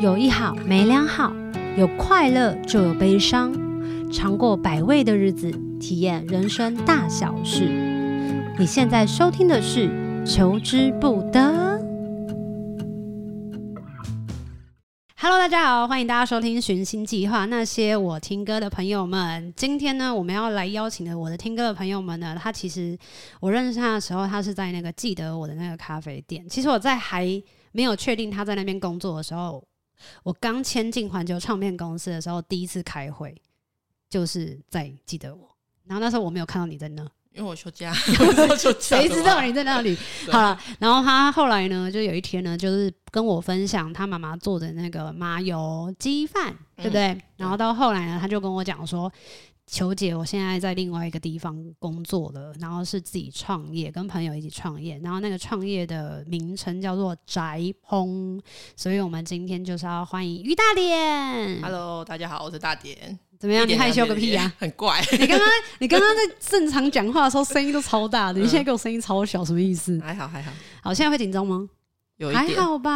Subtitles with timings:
[0.00, 1.32] 有一好没两好，
[1.76, 3.52] 有快乐就有悲伤，
[4.12, 5.50] 尝过百味的日子，
[5.80, 7.64] 体验人生大小事。
[8.56, 9.88] 你现在收听的是
[10.24, 11.40] 《求之不得》。
[15.16, 17.42] Hello，大家好，欢迎大家收听《寻星计划》。
[17.48, 22.96] 那些我听歌的朋友们，今天呢，我们要来邀请的我的听歌的朋友们呢，他其实
[23.40, 26.48] 我认识他的时候，他是在那个记得我的那个咖啡店。
[26.48, 27.26] 其实我在还
[27.72, 29.60] 没有确定他在那边工作的时候。
[30.22, 33.34] 我刚签进环球唱片公司的时候，第一次开会
[34.08, 35.48] 就是在记得我。
[35.84, 37.02] 然后那时候我没有看到你在那，
[37.32, 37.92] 因为我休假，
[38.78, 39.96] 谁知道你在那里？
[40.30, 47.08] 好了，然后他后来呢，就有一天呢，就是跟我分享他妈妈做的那个麻油鸡饭，对不对？
[47.08, 49.12] 嗯、然后到后来呢，他就跟我讲说。
[49.70, 58.40] 球姐，我现在在另外一个地方工作了，然后是自己创业，跟朋友一起创业，然后那个创业的名称叫做宅烹，
[58.74, 61.60] 所以我们今天就是要欢迎于大典。
[61.62, 63.18] Hello，大家好，我是大典。
[63.38, 63.68] 怎么样？
[63.68, 64.54] 你害羞个屁呀、啊？
[64.58, 65.04] 很怪。
[65.12, 65.48] 你刚刚
[65.80, 70.00] 你刚刚在正常讲话的时候声音都超大的，你现在给我声音超小，什么意思？
[70.00, 70.50] 还好还好。
[70.82, 71.68] 好，现在会紧张吗？
[72.16, 72.46] 有一点。
[72.46, 72.90] 还好吧。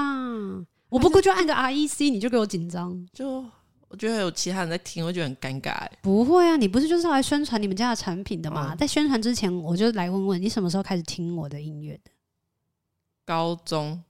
[0.89, 3.44] 我不过就按个 R E C，你就给我紧张就。
[3.92, 5.86] 我觉得有其他人在听，我觉得很尴尬。
[6.00, 8.70] 不会啊，你不是就是来宣传你们家的产品的吗？
[8.72, 12.10] 嗯、在宣传之前，我就来问问你什么时候开始听我的音乐的？
[13.26, 14.02] 高中，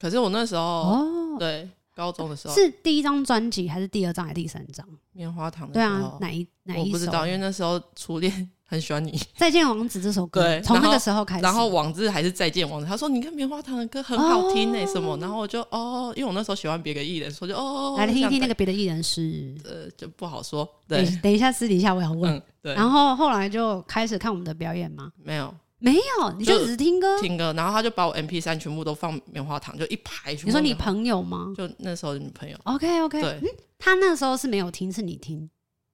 [0.00, 4.84] 可是我那时候哦，对，高中的时候是第一张专辑还是第二张还是第三张？
[5.12, 6.84] 棉花糖的对啊，哪一哪一首？
[6.86, 8.50] 我不知道，因为那时候初恋。
[8.70, 11.42] 很喜欢你，《再见王子》这首歌，对，从那个时候开始。
[11.42, 20.68] 然后王子还是《再见王子》，他说：“你看棉花糖的歌很好听诶，什么？”然后我就哦，因为我那时候喜欢别的艺人，说就哦，来听一听那个别的艺人是呃，就不好说。
[20.86, 22.42] 对，等一下私底下我要问。
[22.60, 25.10] 对，然后后来就开始看我们的表演吗？
[25.24, 27.54] 没有，没有，你就只是听歌，听歌。
[27.54, 30.34] 然后他就把我 M P 三全部都放棉花糖，就一排。
[30.44, 31.54] 你说你朋友吗？
[31.56, 32.58] 就那时候的女朋友。
[32.64, 33.40] OK OK，对，
[33.78, 35.48] 他那时候是没有听，是你听。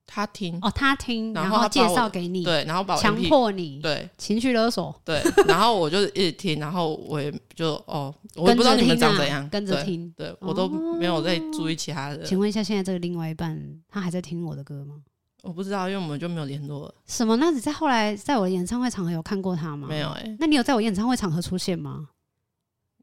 [0.06, 12.22] 他听哦，他听，然后介绍给你，对，然后把我强迫你，对，情绪勒索，对，然后我就一直听，然后我也就哦，我也不知道你们长怎样，跟着听，对我都没有在注意其他的。
[12.22, 14.96] 请问一下，现在这个另外一半他还在听我的歌吗？
[15.42, 16.94] 我不知道，因为我们就没有联络了。
[17.06, 17.36] 什么？
[17.36, 19.86] 那你在后来在我的演唱会场合有看过他吗？
[19.88, 20.36] 没有哎。
[20.38, 22.08] 那你有在我演唱会场合出现吗？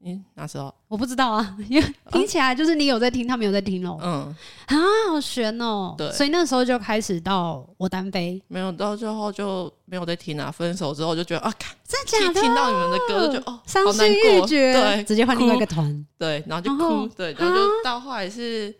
[0.04, 0.74] 嗯，那时候？
[0.88, 3.98] 我不知道啊， 因为听起来就是你有在听，他们有在听喽。
[4.02, 4.34] 嗯，
[4.66, 4.76] 啊，
[5.10, 5.94] 好悬哦。
[5.96, 10.50] 对，所以那时候就开始到我单飞，没有到最后就没有在听啊。
[10.50, 11.54] 分手之后就觉得啊，
[11.86, 12.40] 真的假的？
[12.40, 18.74] 听到你们的歌就哦，伤心欲绝，对，直接换另外一个团，对，然后就哭，对，然后就到后来是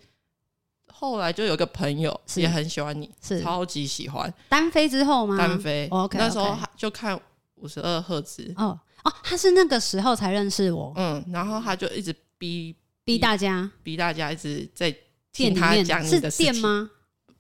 [0.92, 4.32] 后来就有个朋友也很喜欢你，是超级喜欢。
[4.48, 5.36] 单飞之后吗？
[5.38, 7.18] 单飞，OK，那时候就看
[7.56, 8.78] 五十二赫兹哦。
[9.04, 12.74] 哦，他是那个时候才认识我，嗯，然后他就一直逼
[13.04, 14.94] 逼大家，逼大家一直在
[15.32, 16.90] 听他讲你的事吗？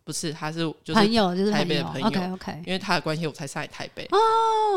[0.04, 2.06] 不是，他是就是朋友，就是台北的朋友。
[2.08, 4.04] OK OK，因为他的关系，我才上来台北。
[4.10, 4.18] 哦，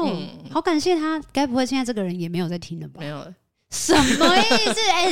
[0.06, 1.20] 嗯，好感谢他。
[1.34, 3.00] 该不会现在这个人也没有在听了吧？
[3.00, 3.34] 没有了。
[3.72, 4.42] 什么意
[4.72, 4.80] 思？
[4.92, 5.12] 哎，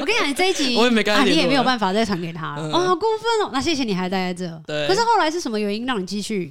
[0.00, 2.68] 我跟你讲，你这一集 我也没跟他，你也没有办法再传给他了。
[2.70, 3.50] 哦，好过分哦。
[3.52, 4.62] 那谢谢你还待在这。
[4.66, 4.88] 对。
[4.88, 6.50] 可是后来是什么原因让你继续？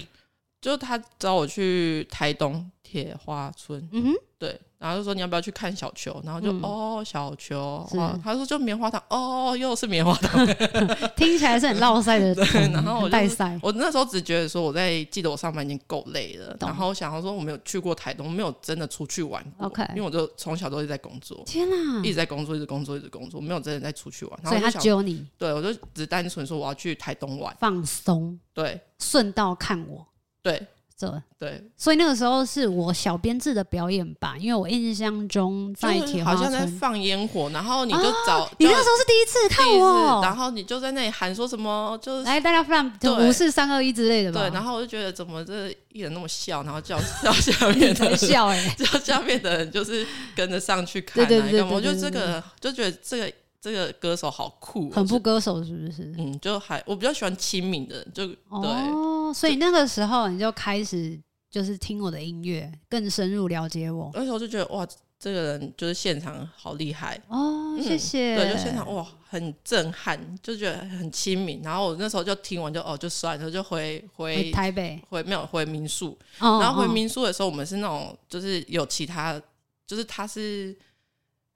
[0.62, 3.86] 就他找我去台东铁花村。
[3.92, 4.12] 嗯哼。
[4.38, 4.58] 对。
[4.78, 6.20] 然后就说你要不要去看小球？
[6.24, 7.88] 然后就、嗯、哦小球，
[8.20, 10.44] 他说就棉花糖哦，又是棉花糖，
[11.14, 12.34] 听起来是很烙赛的。
[12.34, 13.56] 对，然后我带赛。
[13.62, 19.68] 我那时候只觉得说我在记得我上班已经够累了，然后想要说我没有去过台东，没有真的出去玩过。
[19.68, 24.44] OK，因为我就从小都一直在工作，天哪，一直在工作，一直工作，一直工作，没有真的在出去玩。
[24.44, 30.04] 所以他揪你，对我就只单纯说我要去台东玩，放松，对，顺道看我，
[30.42, 30.66] 对。
[30.94, 42.88] 这对，所以那个时候是我小编制的表演吧，因为我印象中在铁花好像在放烟火，然后你就找你那时候是第一次看我，然后你就在那里喊说什么，就是来大家放
[43.18, 44.42] 五四三二一之类的吧。
[44.42, 53.32] 对，然后我就觉得怎么这艺人那么笑，然后叫 叫下面的笑哎，叫下面的人就是跟着上去看，对对对，我就这个就觉得这个。
[53.62, 56.12] 这个歌手好酷，很不歌手是不是？
[56.18, 61.16] 嗯，就还我比较喜欢亲民的，就对哦，所以那个时候你就开始
[61.48, 64.10] 就是听我的音乐，更深入了解我。
[64.14, 64.84] 那时候就觉得哇，
[65.16, 68.34] 这个人就是现场好厉害哦，谢谢。
[68.34, 71.62] 对，就现场哇，很震撼，就觉得很亲民。
[71.62, 76.18] 然后我那时候就听完就哦，就算了，就回回台北，回没有回民宿。
[76.40, 79.40] 然后回民宿的时候，我们是那种就是有其他，
[79.86, 80.76] 就是他是。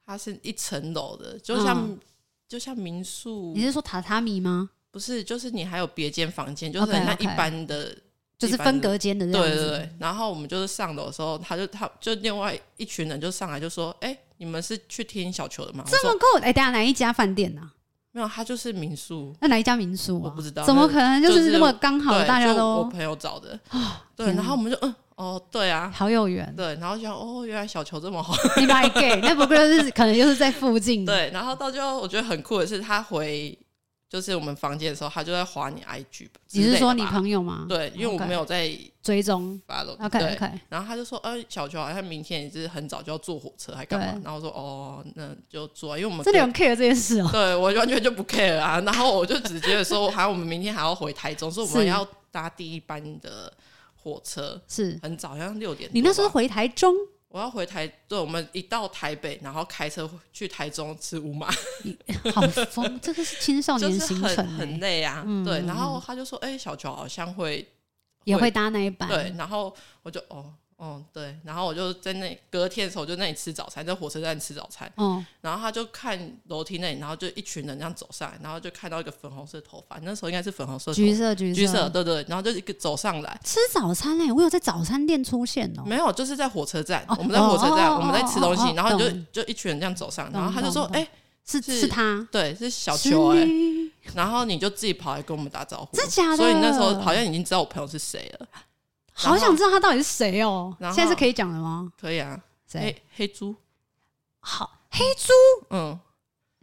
[0.07, 1.99] 它是一层楼的，就像、嗯、
[2.47, 3.53] 就像民宿。
[3.53, 4.69] 你是说榻榻米吗？
[4.89, 7.95] 不是，就是你还有别间房间，就是那一般的.
[8.39, 9.55] 就是分隔间的这样子。
[9.55, 9.89] 对对对。
[9.97, 16.25] 然后我们就是上楼的时候，他就他就另外一群人就上来就说：“哎、欸，你们是去听小球的吗？”这么够？
[16.41, 17.73] 哎、欸，等下哪一家饭店呢、啊？
[18.11, 19.35] 没有，他就是民宿。
[19.41, 20.25] 那哪一家民宿啊？
[20.25, 22.23] 我不知道，怎么可能就是那么刚好？
[22.25, 23.59] 大家都我朋友找的。
[24.15, 26.51] 对，然后我们就嗯，哦，对啊，好有缘。
[26.55, 28.33] 对，然后就哦，原来小球这么好。
[28.57, 31.05] 你买给那不过就是可能就是在附近。
[31.05, 33.57] 对，然后到最后我觉得很酷的是，他回。
[34.09, 36.29] 就是我们房间的时候，他就在划你 IG。
[36.51, 37.65] 你是说你朋友吗？
[37.67, 38.71] 对，因为我没有在
[39.03, 39.61] 追踪。
[39.99, 40.49] OK OK。
[40.69, 48.79] 然后他就说：“呃，小球好像明天也是很早就要坐火车，还干嘛？”然后说：“哦，那就坐，因为我们这里很 care 这件事哦。”对，我完全就不 care 啊。
[48.79, 53.51] 然后我就只觉得说，好像我们明天还要回台中，所以我们要搭第一班的
[54.07, 55.89] 火车，是很早，好像六点。
[55.93, 56.95] 你那时候回台中？
[57.27, 61.51] 我要回台，对，我们一到台北，然后开车去台中吃乌马，
[62.33, 62.97] 好疯！
[63.01, 65.23] 这个是青少年行程，很很累啊。
[65.27, 67.67] 嗯、对，然后他就说：“哎、欸，小乔好像会
[68.23, 70.53] 也会搭那一班。”对，然后我就哦。
[70.77, 74.87] 哦，对，然后我就在那隔天的时候就在那里吃早餐，在火车站吃早餐。
[74.97, 76.19] 嗯，然后他就看
[76.49, 82.23] 楼梯那里，然后就一群人这样走上来，然后就看到一个粉红色头发，那时候应该是粉红色，橘色，橘色，橘色，对对。
[82.29, 85.83] 然后就一个走上来吃早餐嘞，我有在早餐店出现哦。
[85.83, 91.07] 没有，就是在火车站，我们在火车站，我们在吃东西，然后就就一群人这样走上，然后他就说：“哎，
[91.43, 93.47] 是是他，对，是小球哎。”
[94.13, 96.37] 然后你就自己跑来跟我们打招呼，真假的？
[96.37, 98.47] 所以那时候好像已经知道我朋友是谁了。
[99.17, 100.75] 好想知道他到底是谁哦！
[100.79, 101.91] 现在是可以讲的吗？
[101.99, 102.39] 可以啊。
[102.71, 103.55] 黑黑猪，
[104.39, 105.33] 好黑猪，
[105.71, 105.97] 嗯，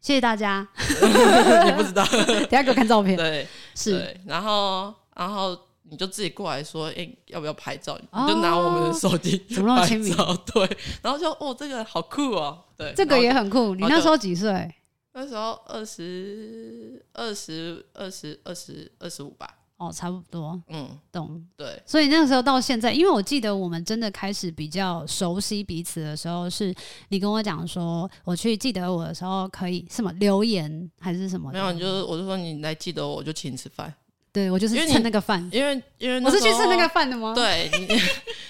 [0.00, 0.66] 谢谢大家。
[0.78, 2.04] 你不知道，
[2.46, 3.16] 等下给我看照片。
[3.16, 4.16] 对，是。
[4.26, 7.98] 然后，然后你就自己过来说，哎，要不要拍照？
[7.98, 10.14] 你就拿我们的手机，怎么那么亲密？
[10.52, 10.78] 对。
[11.02, 12.62] 然后就哦，这个好酷哦。
[12.76, 13.74] 对，这个也很酷。
[13.74, 14.72] 你那时候几岁？
[15.14, 19.48] 那时候二十二十二十二十二十五吧。
[19.76, 26.74] 哦，差不多，嗯，懂，对，所以那个时候到现在，因为我记得我们真的开始比较熟悉彼此的时候，是
[27.08, 31.50] 你跟我讲说，我去记得我的时候可以什么留言还是什么？
[31.52, 33.92] 没有，你就我就说你来记得我，我就请你吃饭。
[34.32, 37.34] 对，我就是蹭那个饭，因为因为我是去蹭那个饭的吗？
[37.34, 37.70] 对，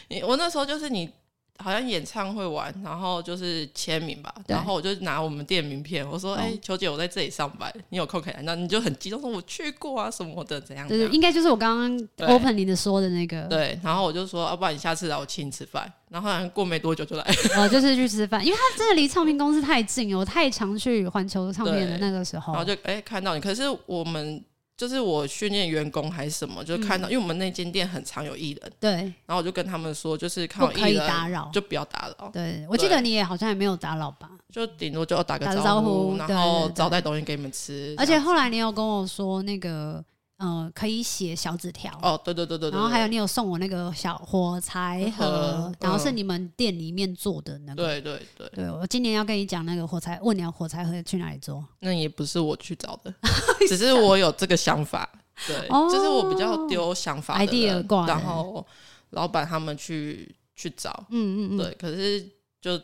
[0.09, 1.11] 你，你我那时候就是你。
[1.59, 13.43] 好像演唱会完，然后就是签名吧，然后我就拿我们店名片，我说：“哎、欸，球姐，我在这里上班，你有空可以来。”那你就很激动说：“我去过啊，什么的，怎样？”应该就是我刚刚 opening 的说的那个。
[13.43, 17.25] 对，然后我就说：“要、啊、不然你下次来我请你吃饭。”然后好像过没多久就来，
[17.57, 24.45] 哦，就是去吃饭，因为他真的离唱片公司太近了，我太常去环球唱片的那个时候，然后就哎、欸、看到你，可是我们。
[24.77, 28.91] 就是我训练员工还是什么，就看到，因为我们那间店很常有艺人，对，
[29.25, 32.29] 然后我就跟他们说，就是看到艺人，不可以打扰，就不要打扰。
[32.33, 34.31] 对，我记得你也好像也没有打扰吧？
[34.51, 37.95] 就顶多就要打个招呼，然后招待东西给你们吃。
[37.99, 40.05] 而且后来你有跟我说那个。
[40.39, 51.65] 嗯，可以写小纸条哦，对对对对，然后还有你有送我那个小火柴盒，然后是你们店里面做的那个，对对对，对我今年要跟你讲那个火柴，问你要火柴盒去哪里做？
[51.79, 53.15] 那也不是我去找的，
[53.69, 55.09] 只是我有这个想法，
[55.47, 58.67] 对，就是我比较丢想法 idea 挂，然后
[59.11, 62.21] 老板他们去去找，嗯嗯嗯，对，可是
[62.61, 62.77] 就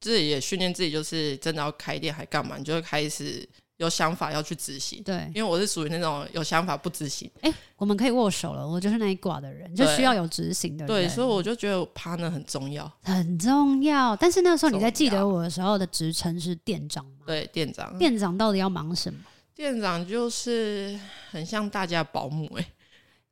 [0.00, 2.56] 自己也训练自己，就是真的要开店还干嘛？
[2.58, 3.48] 你就会开始。
[3.78, 7.30] 有想法要去执行，对，因为我是属于那种有想法不执行。
[7.42, 10.86] 哎、欸，我们可以握手了，我就是那一挂的人，就需要有执行的人。
[10.86, 14.16] 对，所以我就觉得 partner 很重要，很重要。
[14.16, 17.26] 但是那时候你在记得我的时候的职称是店长吗？
[17.26, 17.98] 对，店长。
[17.98, 19.20] 店长到底要忙什么？
[19.54, 20.98] 店长就是
[21.30, 22.68] 很像大家保姆、欸，哎，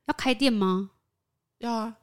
[0.08, 0.90] 要开店吗？
[1.60, 1.94] 要啊，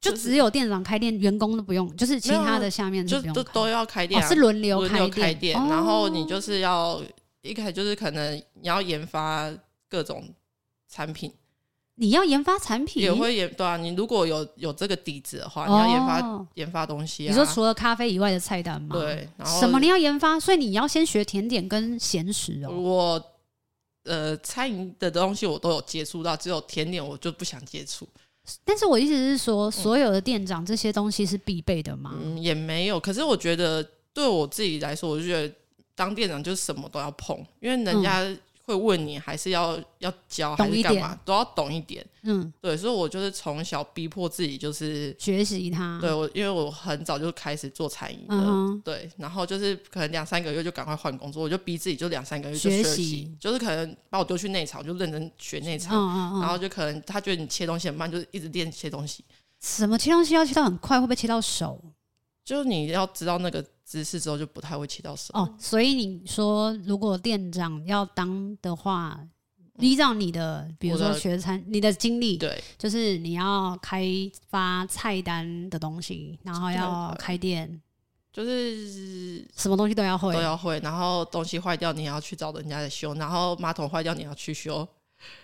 [0.00, 6.98] 就只有店长开店，员工都不用，就是其他的下面就都都要开店、啊哦，是轮流开店，开店哦、然后你就是要。
[7.42, 9.52] 一开始就是可能你要研发
[9.88, 10.32] 各种
[10.88, 11.32] 产品，
[11.96, 13.76] 你要研发产品也会研对啊。
[13.76, 17.30] 你如果有有这个底子的话，你要研发、哦、研发东西、啊。
[17.30, 18.94] 你说除了咖啡以外的菜单吗？
[18.96, 20.38] 对，然后什么你要研发？
[20.38, 22.70] 所以你要先学甜点跟咸食哦。
[22.70, 23.24] 我
[24.04, 28.08] 呃餐饮的东西我都有接触到，只有甜点我就不想接触。
[28.64, 32.14] 但是我意思是说，所有的店长这些东西是必备的吗？
[32.22, 33.00] 嗯，也没有。
[33.00, 33.84] 可是我觉得
[34.14, 35.52] 对我自己来说，我就觉得。
[35.94, 38.24] 当店长就是什么都要碰，因为人家
[38.64, 42.04] 会问你，还是要要教，还是干嘛，都要懂一点。
[42.22, 45.98] 嗯，对，所以我就是从小逼迫自己，就是学习它。
[46.00, 59.24] 对我，因为我很早就开始做餐饮的，对，然后就是可能两三个月就赶快换工作，我就逼自己就两三个月就学习，就是可能把我丢去内场，就认真学内场，然后就可能他觉得你切东西很慢，就是一直练切东西。
[59.60, 61.80] 什么切东西要切到很快，会不会切到手？
[62.44, 63.62] 就是你要知道那个。
[63.92, 69.20] 知识之后就不太会起到手哦，所以你说如果店长要当的话，
[69.78, 74.06] 依照你的，比如说学餐，你的经历，对，就是你要开
[74.48, 77.82] 发菜单的东西，然后要开店，
[78.32, 80.80] 就是什么东西都要会，都要会。
[80.80, 83.12] 然后东西坏掉，你要去找人家来修。
[83.16, 84.88] 然后马桶坏掉，你要去修。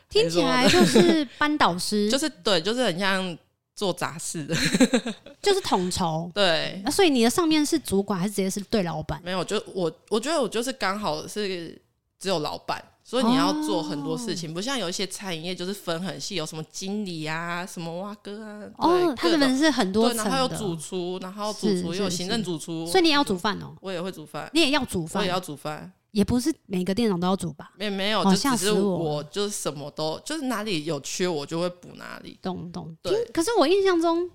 [0.08, 3.36] 听起来就是 班导师，就是对，就是很像
[3.78, 4.56] 做杂事的，
[5.40, 6.28] 就是统筹。
[6.34, 9.20] 对，那所以你的上面是主管，还是直接是对老板？
[9.22, 11.80] 没有，就我我觉得我就是刚好是
[12.18, 12.82] 只有老板。
[13.04, 18.60] 所以你要做很多事情，哦、不像有一些餐饮业就是分很细，有什么经理啊，什么挖哥啊。
[18.76, 20.24] 哦，他这边是很多层的。
[20.24, 22.84] 然后有主厨，然后主厨又有行政主厨。
[22.86, 23.74] 所以你也要煮饭哦。
[23.80, 24.50] 我也会煮饭。
[24.52, 25.22] 你也要煮饭。
[25.22, 25.90] 我也要煮饭。
[26.10, 27.72] 也不是每个店长都要煮吧？
[27.78, 32.38] 没没有，就只是我就是什么都就是哪里有缺我就会补哪里。
[32.42, 32.96] 懂懂。
[33.02, 33.24] 对。
[33.26, 34.30] 可是我印象中。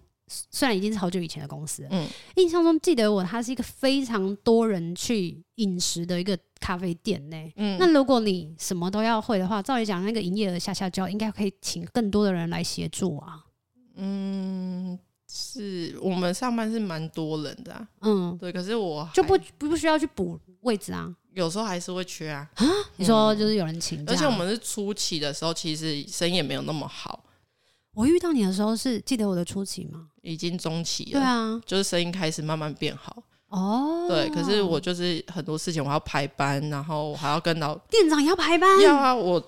[0.49, 7.37] 虽然已经是好久以前的公司了，嗯，印象中记得我，它是一个非常多人去饮食的一个咖啡店呢。
[7.57, 13.43] 嗯，那如果你什么都要会的话，照理讲，那个营业额下下焦，应该可以请更多的人来协助啊。
[13.95, 18.51] 嗯，是我们上班是蛮多人的，啊，嗯，对。
[18.51, 22.47] 可是我就不不需要去补位置啊，有时候还是会缺啊。
[22.55, 22.65] 啊，
[22.97, 27.23] 你说就是有人请，而且我们是初期的时候，其实生意也没有那么好。
[27.93, 30.07] 我遇到你的时候是记得我的初期吗？
[30.23, 34.07] 已经中期了，对啊，就是声音开始慢慢变好哦。
[34.07, 38.81] 对，可是我就是很多事情我要排班，然后我还要跟老店长要排班。
[38.81, 39.39] 要啊，我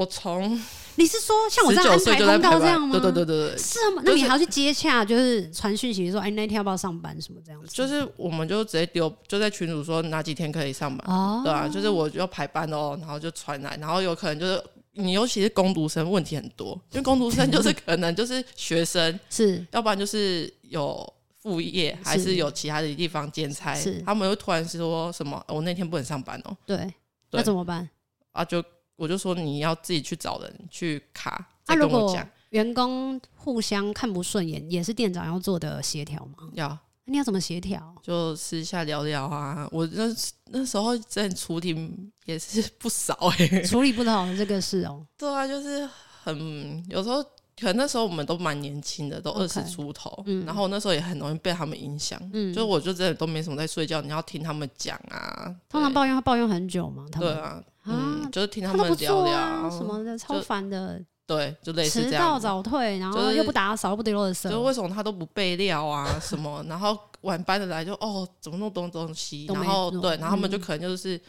[0.00, 0.58] 我从
[0.96, 2.92] 你是说像我这样安排通告这样吗？
[2.92, 4.02] 对对对对对，是吗？
[4.04, 7.68] 那你还要去接洽，就是传讯息说，哎，那天要不要上班什么这样子？
[7.70, 14.62] 就是我们就直接丢，就在群主说哪几天可以上班哦，对啊，就是我就要排班哦，然后就传来，然后有可能就是。
[14.94, 26.92] 你尤其是工读生，问题很多，因为工读生就是可能就是学生， 是，要不然就是有副业，还是有其他的地方兼差，是，他们又突然说什么，我那天不能上班哦，对，
[27.30, 27.88] 那怎么办？
[28.32, 28.62] 啊，就
[29.00, 36.50] 我就说你要自己去找人去卡，再跟我讲，员工互相看不顺眼，也是店长要做的协调吗？
[36.52, 36.78] 要。
[37.06, 37.94] 你要怎么协调？
[38.02, 39.66] 就私下聊聊啊。
[39.72, 40.04] 我那
[40.48, 41.90] 那时候在处理
[42.26, 45.06] 也是 不少哎、欸，处理不了这个事哦、喔。
[45.16, 45.88] 对啊，就是
[46.22, 47.22] 很有时候，
[47.58, 50.10] 可能那时候我们都蛮年轻的，都二十出头。
[50.18, 52.20] Okay, 嗯、然后那时候也很容易被他们影响。
[52.32, 55.52] 嗯，就我就真的都没什么在睡觉，你要听他们讲啊。
[55.68, 57.06] 通常抱怨会抱怨很久嘛？
[57.18, 61.02] 对啊，嗯，就是听他们聊聊、啊、什么的，超烦的。
[61.26, 62.12] 对，就类似这样。
[62.12, 64.50] 迟到早退，然后又不打扫，又不丢垃圾。
[64.50, 66.18] 就为什么他都不备料啊？
[66.20, 66.64] 什么？
[66.68, 69.46] 然后晚班的来就哦，怎么那么多东西？
[69.46, 71.20] 然后对，然后他们就可能就是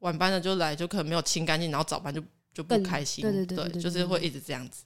[0.00, 2.22] 晚班的就来，就可能没有清干净，然后早班就
[2.52, 3.22] 就不开心。
[3.22, 4.84] 对对对，对，就是会一直这样子。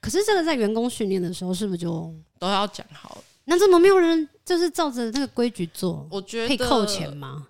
[0.00, 3.18] 可是这个在员工训练的时候，是不是就都要讲好？
[3.46, 6.06] 那怎么没有人就是照着那个规矩做？
[6.10, 7.48] 我觉得可以扣钱吗？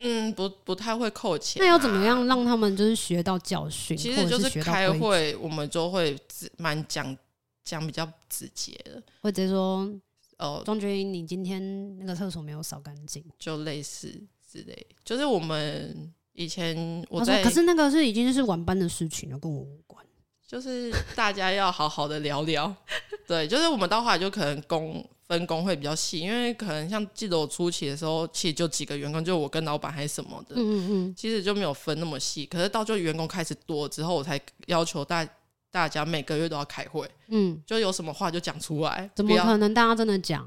[0.00, 1.64] 嗯，不不太会扣钱、啊。
[1.64, 3.96] 那要怎么样让他们就是学到教训？
[3.96, 6.18] 其实就是开会，我们就会
[6.56, 7.16] 蛮讲
[7.64, 9.88] 讲比较直接的，或者说，
[10.38, 14.08] 哦，庄君，你今天那个厕所没有扫干净，就类似
[14.50, 14.86] 之类。
[15.04, 20.04] 就是我们以前我在，可是那个是已经是晚班的事情了，跟我无关。
[20.46, 22.74] 就是大家要好好的聊聊，
[23.28, 32.44] 对，就是我们到后来就可能工分工会比较细，因为可能像记得我初期的时候，其实就几个员工，就我跟老板还是什么的，嗯嗯，其实就没有分那么细。
[32.46, 35.24] 可是到就员工开始多之后，我才要求大
[35.70, 39.08] 大家每个月都要开会，嗯，就有什么话就讲出来。
[39.14, 40.44] 怎么可能大家真的讲？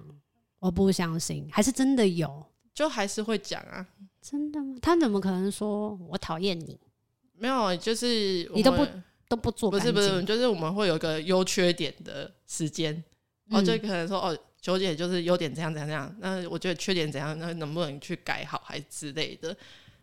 [0.60, 3.88] 我不相信，还是真的有，就还是会讲啊？
[4.22, 4.76] 真的吗？
[4.82, 6.78] 他怎么可能说我讨厌你？
[7.38, 8.86] 没有，就是你都不。
[9.30, 12.94] 都不做，不是不是，就是我们会有个优缺点的时间，
[13.50, 19.56] 嗯、哦，就可能说哦，九姐就是优点怎样怎样怎样，那我觉得缺点怎样，那能不能去改好，还是之类的。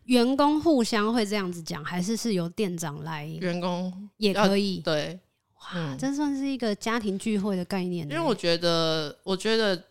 [0.05, 3.25] 员工互相会这样子讲，还是是由店长来？
[3.41, 5.19] 员工也可以，对，
[5.55, 8.07] 哇，这算是一个家庭聚会的概念。
[8.07, 9.83] 因为我觉得，我觉得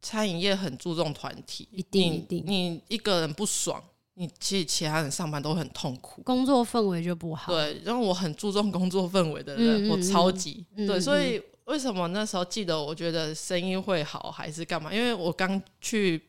[0.00, 3.82] 餐饮业很注重团体，一定一定，你一个人不爽。
[4.18, 7.52] 你其实其他人上班都很痛苦，工作氛围就不好。
[7.52, 14.92] 对，因为我很注重工作氛围的人，嗯、我超级、嗯、对，所以为什么那时候记得，我觉得声音会好还是干嘛？
[14.92, 16.20] 因为我刚去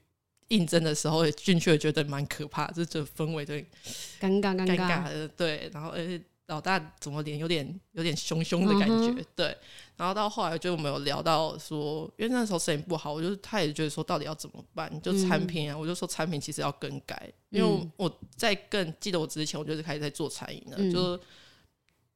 [0.50, 3.66] 应征的时候进去，觉得蛮可怕，就这氛围对，
[4.20, 6.22] 尴尬尴尬，的对，然后而且。
[6.48, 9.58] 老大怎么脸有点有点凶凶的感觉，嗯、对。
[9.98, 14.90] 然后到后来就我们有聊到说，因为那时候生意不好，我就他也觉得说到底要怎么办？
[15.02, 21.20] 就产品啊，嗯、我就说产品其实要更改，因为我在更记得我之前，我就是开始在做餐饮的，嗯、就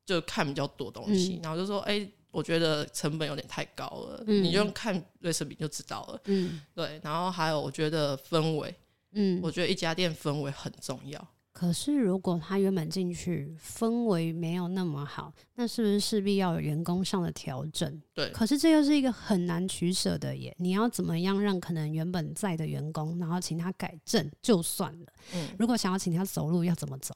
[0.06, 7.00] 就看比较多东西，嗯、然后就说，哎、欸，我觉得成本有点太高了，嗯、你就看瑞士饼就知道了，嗯，对。
[7.04, 8.74] 然后还有我觉得氛围，
[9.12, 11.28] 嗯，我觉得一家店氛围很重要。
[11.54, 18.02] 可是如果他原本进去氛围没有那么好，那是不是势必要有员工上的调整？
[18.14, 18.32] 对。
[18.32, 20.56] 可是这又是一个很难取舍的耶。
[20.58, 25.08] 你要怎么样让可能原本在的员工，然后请他改正就算了。
[25.36, 25.50] 嗯。
[25.60, 27.14] 如果想要请他走路，要怎么走？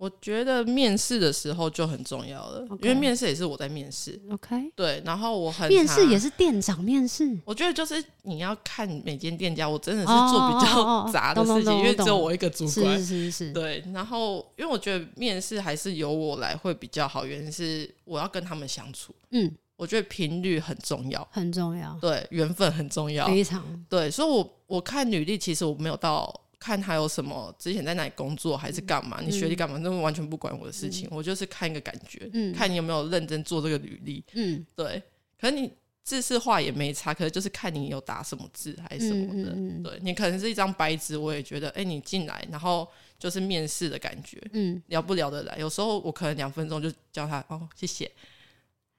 [0.00, 2.84] 我觉得面试的时候就很重要了，Okay.
[2.84, 4.18] 因为面试也是我在面试。
[4.30, 7.36] OK，对，然后我很面试也是店长面试。
[7.44, 12.98] 我觉得就是你要看每间店家，我真的是做比较 杂的事情，因为只有我一个主管。
[12.98, 13.52] 是是是。
[13.52, 19.14] 对，然后因为我觉得面试还是由我来会比较好，原因是我要跟他们相处。
[19.32, 21.94] 嗯，我觉得频率很重要，很重要。
[22.00, 23.62] 对，缘分很重要，非常。
[23.86, 26.34] 对，所以我我看履历，其实我没有到。
[26.60, 29.16] 看他有什么，之前在哪里工作还是干嘛？
[29.20, 29.78] 嗯、你学历干嘛？
[29.78, 31.08] 那完全不管我的事情。
[31.08, 34.22] 嗯、我就是看一个感觉，嗯、看你有没有认真做这个履历。
[34.34, 35.02] 嗯，对。
[35.40, 35.72] 可能你
[36.04, 39.90] 字式化也没差，可是就是看你有打什么字还是什么的。
[39.90, 42.86] 对，你可能是一张白纸，我也觉得，哎、欸，你进来，然后
[43.18, 45.56] 就是面试的感觉，嗯，聊不聊得来？
[45.56, 48.10] 有时候我可能两分钟就叫他哦，谢谢。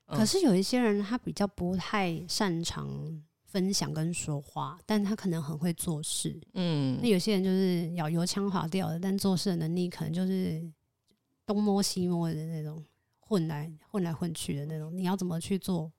[0.07, 3.21] 嗯、可是有一些人他比较不太擅长。
[3.51, 6.39] 分享跟说话，但他可能很会做事。
[6.53, 10.63] 嗯，那有些人就是咬油腔滑调的，但做事的能力可能就是
[11.45, 12.81] 东摸西摸的那种，
[13.19, 14.95] 混来混来混去的那种。
[14.95, 15.91] 你要怎么去做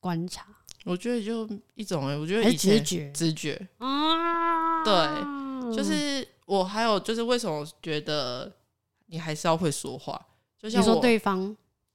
[0.00, 0.46] 观察？
[0.86, 8.50] 我觉得就一种哎、欸，我觉得以前直觉直觉啊，对，就是我还有就是为什么觉得
[9.08, 10.26] 你还是要会说话？
[10.58, 11.40] 就像说对方，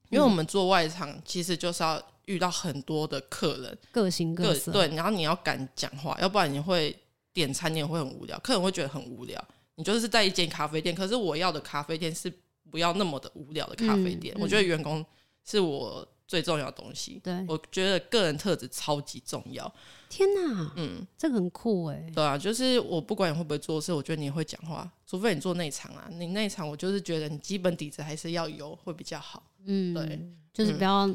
[0.09, 1.99] 因为我们做外场，其实就是要。
[2.27, 6.95] 遇到很多的客人，各形各色，对，然后你要敢讲话，要不然你会
[7.33, 9.43] 点餐，你也会很无聊，客人会觉得很无聊。
[9.75, 12.31] 你就是在一间咖啡店，可是我要的咖啡店是
[12.71, 14.35] 不要那么的无聊的咖啡店。
[14.35, 15.05] 嗯嗯、我觉得员工
[15.45, 17.21] 是我最重要的东西。
[17.23, 19.71] 对，我觉得个人特质超级重要。
[20.09, 22.11] 天哪，嗯，这个很酷哎。
[22.13, 26.09] 对啊，就是我不管你会不会做事，我觉得你会讲话，除非你做内场啊。
[26.11, 29.43] 你内场，我就是觉得你基本底子还是要有，会比较好。
[29.65, 30.19] 嗯，对，
[30.51, 31.07] 就是不要。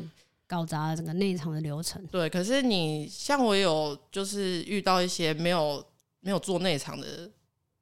[0.53, 2.07] 搞砸了整个内场的流程。
[2.09, 5.83] 对，可是你像我有就是遇到一些没有
[6.21, 7.07] 没有做内场的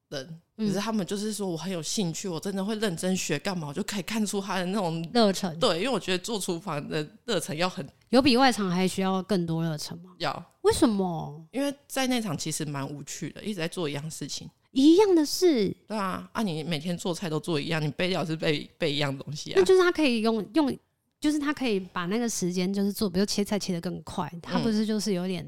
[0.07, 5.59] 人，嗯、可是他们就是说我很有兴趣，我真的会认真学干嘛，我就可以看出他的那种热忱。
[5.59, 10.11] 对，因为我觉得做厨房的热忱要很有比外场还需要更多热忱吗？
[10.19, 10.45] 要。
[10.61, 11.45] 为什么？
[11.51, 15.75] 因为在内场其实蛮无趣的，一直在做一样事情，一样的事。
[15.89, 19.55] 对啊，啊，你每天做菜都做一样，你备料是备备一样东西啊。
[19.57, 20.73] 那就是他可以用用。
[21.21, 25.47] 就是他可以把那个时间，就是做，比如切菜切得更快，他不是就是有点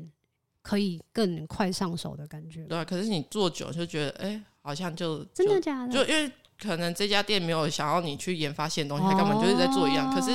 [0.61, 2.63] 可以更快上手的感觉。
[2.65, 5.91] 对啊，可是你做久就觉得，哎、欸，好像就真的假的？
[5.91, 6.31] 就因为
[6.61, 10.13] 可能这家店没有想要你去研发新的东西，他根本就是在做一样。
[10.13, 10.31] 可是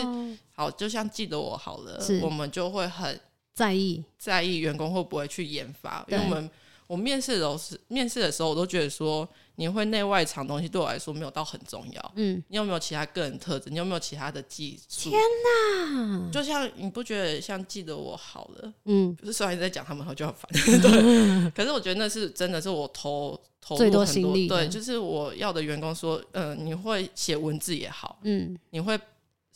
[0.52, 3.18] 好，就像记得我好了，我们就会很
[3.54, 6.50] 在意在意员工会不会去研发，因为我们
[6.88, 9.26] 我面试的时候是面试的时候，我都觉得说。
[9.58, 12.12] 你会内外藏东西对我来说没有到很重要。
[12.14, 13.68] 嗯，你有没有其他个人特质？
[13.70, 15.10] 你有没有其他的技术？
[15.10, 16.30] 天哪！
[16.30, 18.72] 就像你不觉得像记得我好了？
[18.84, 20.48] 嗯，就是虽然你在讲他们，我就很烦。
[20.80, 24.46] 对，可是我觉得那是真的是我投投入很多心力。
[24.46, 28.96] 对，就是我要的员工说，嗯、呃，你会写文字也好，嗯，你会。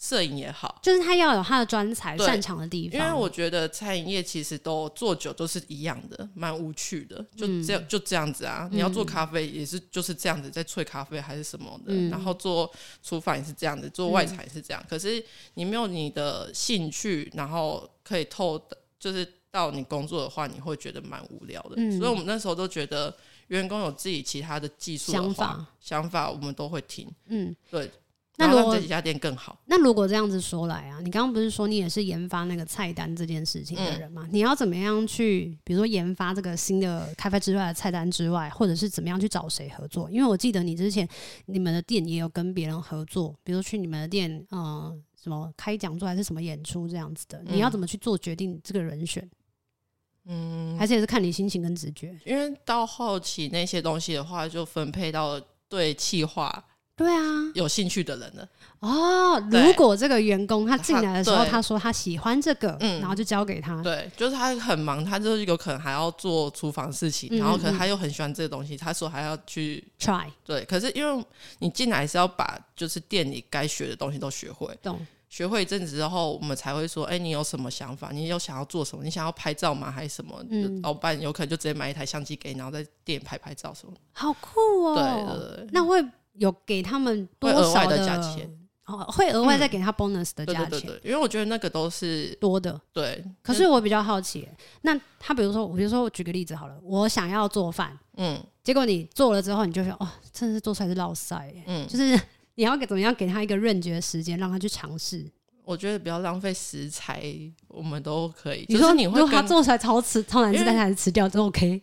[0.02, 2.98] 摄影也好，就是他要有他的专才、擅长的地方。
[2.98, 8.68] 因为我觉得餐饮业其实都做久都是一样的，蛮无趣的，就这样、嗯、就这样子啊。
[8.72, 12.68] 你要做咖啡也是就是这样子，在萃咖啡还是什么的，嗯、然后做
[13.00, 14.82] 厨房也是这样子，做外场也是这样。
[14.82, 21.74] 嗯、可是你没有你的兴趣，然后可以透的，就是到你工作的话，你会觉得蛮无聊的。
[21.76, 23.14] 嗯、所以我们那时候都觉得
[23.46, 27.08] 员工有自己其他的技术想法，想法我们都会听。
[27.26, 27.88] 嗯，对。
[28.38, 34.22] 那如果这几家店更好，那如果这样子说来啊，你刚刚不是说你也是研发那个菜单这件事情的人吗？
[34.24, 40.10] 嗯、你要怎么样去，比如说研发这个新的开发之外的菜单之外，或者是怎么样去找谁合作？
[40.10, 41.06] 因为我记得你之前
[41.44, 49.30] 你们的店也有跟别人合作，比如说去你们的店，嗯、呃，什么开讲座还是什么演出这样子的，嗯、你要怎么去做决定这个人选？
[50.24, 52.18] 嗯，还是也是看你心情跟直觉？
[52.24, 56.64] 因为到后期那些东西的话，就分配到对企划。
[56.94, 57.22] 对啊，
[57.54, 58.48] 有兴趣的人了？
[58.80, 63.82] 哦，如果这个员工他进来的时候，他说他喜欢这个，嗯，然后就交给他。
[63.82, 70.26] 对，就是他很忙，他就是有可能还要做厨房事情，然后可能他又很喜欢这个东西，他说还要去 try。
[70.44, 71.24] 对，可是因为
[71.60, 75.04] 你进来是要把就是店里该学的东西都学会，懂？
[75.30, 78.10] 学会一阵子之后，我们才会说，哎，你有什么想法？
[78.12, 79.02] 你有想要做什么？
[79.02, 79.90] 你想要拍照吗？
[79.90, 80.44] 还是什么？
[80.50, 83.94] 嗯，老板有可能就直接买一台相机给你，然后在店里拍拍照什么。
[84.12, 84.94] 好酷哦！
[84.94, 86.04] 对对对，那会。
[86.34, 88.50] 有给他们多少的，价钱
[88.86, 93.24] 哦，会额外再给他 bonus 的价钱，嗯，对对对，因为我觉得那个都是多的，对。
[93.42, 94.48] 可是我比较好奇，
[94.82, 102.20] 那他比如说，比如说我举个例子好了，我想要做饭，嗯，结果你做了之后，你就说哦，真的是做出来是烙赛，嗯，就是
[102.56, 105.24] 你要给怎么样给他一个认觉时间，让他去尝试。
[105.64, 107.22] 我觉得不要浪费食材，
[107.68, 108.66] 我们都可以。
[108.68, 111.80] 你说你会，如果他做出来超吃超难吃，但是还是吃掉都 OK。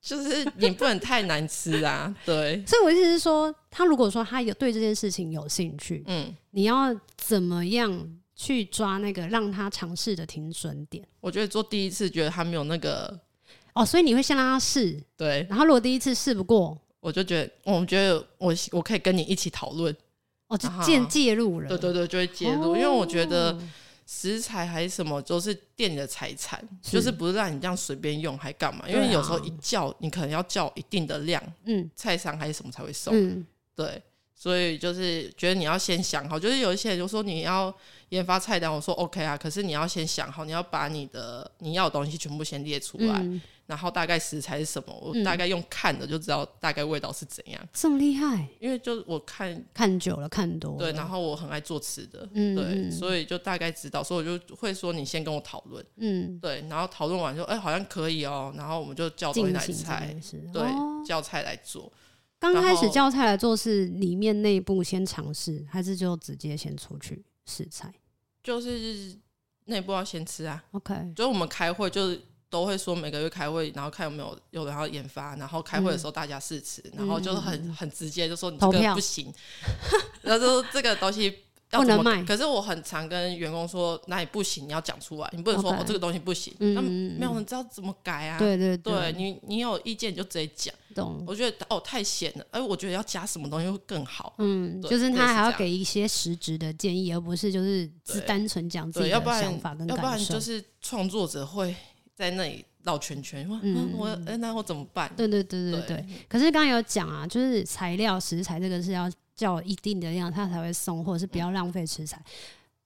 [0.00, 2.64] 就是你不能太难吃啊， 对。
[2.66, 11.06] 所以我意思是说，他如果说他有对这件事情有兴趣，嗯，你要怎么样去抓那个让他尝试的停损点？
[11.20, 13.20] 我觉得做第一次觉得他没有那个，
[13.74, 15.46] 哦，所以你会先让他试，对。
[15.50, 19.94] 然后如果第一次试不过，我就觉得，我觉得我我可以跟你一起讨论，
[20.48, 23.58] 哦，就介介入了，对对对，就会介入，哦，因为我觉得。
[24.12, 28.84] 食材还是什么，都是店里的财产，就是不是让你这样随便用，还干嘛？
[28.88, 33.46] 因为有时候一叫，你可能要叫一定的量，嗯，菜商还是什么才会送，嗯，
[33.76, 34.02] 对，
[34.40, 37.72] 所以就是觉得你要先想好，就是有一些人就说你要
[38.08, 43.18] 研发菜单，我说 OK 啊，可是你要先想好，你要把你的你要的东西全部先列出来。
[43.18, 43.38] 嗯
[43.70, 44.92] 然后大概食材是什么？
[45.00, 47.60] 我大概用看的就知道大概味道是怎样。
[47.62, 48.44] 嗯、这么厉害？
[48.58, 50.78] 因为就我看看久了，看多了。
[50.78, 60.16] 对，然后我很爱做吃的，嗯，对，所以就大概知道，所以我就会说你先跟我讨论，嗯，对，然后讨论完就哎好像可以哦，然后我们就叫东西来菜，
[60.52, 61.92] 对，哦、叫菜来做。
[62.40, 67.94] 刚开始叫菜来做是里面内部先尝试，还是就直接先出去试菜？
[68.42, 69.16] 就是
[69.66, 70.64] 内部要先吃啊。
[70.72, 72.20] OK，就我们开会就是。
[72.50, 79.32] 都会说每个月开会，然后看有没有有人要研发，然后开会的时候大家试吃，嗯、然后就是很、嗯、很直接就说你这个不行，
[80.22, 82.22] 然后就说这个东西要怎么卖。
[82.24, 88.38] 可是我很常跟员工说哪里不行，你要讲出来，你不能说哦、这个东西不行，那、嗯、没有人知道怎么改啊。
[88.38, 90.74] 对对对，对你你有意见你就直接讲。
[90.94, 91.24] 懂。
[91.26, 94.34] 我觉得哦太咸了，哎，我觉得要加什么东西会更好。
[94.38, 100.02] 嗯，就是他还要给一些实质的建议，而不是就是只单纯讲自己的想法跟感受。
[100.02, 101.74] 要不然就是创作者会。
[102.16, 105.10] 在那里绕圈圈，嗯，我那我怎么办？
[105.16, 105.96] 对对对对对。
[105.96, 112.18] 对可是刚刚有讲啊，就是材料食材这个是要叫一定的量，他才会送，或者是不要浪费食材。
[112.18, 112.24] 嗯、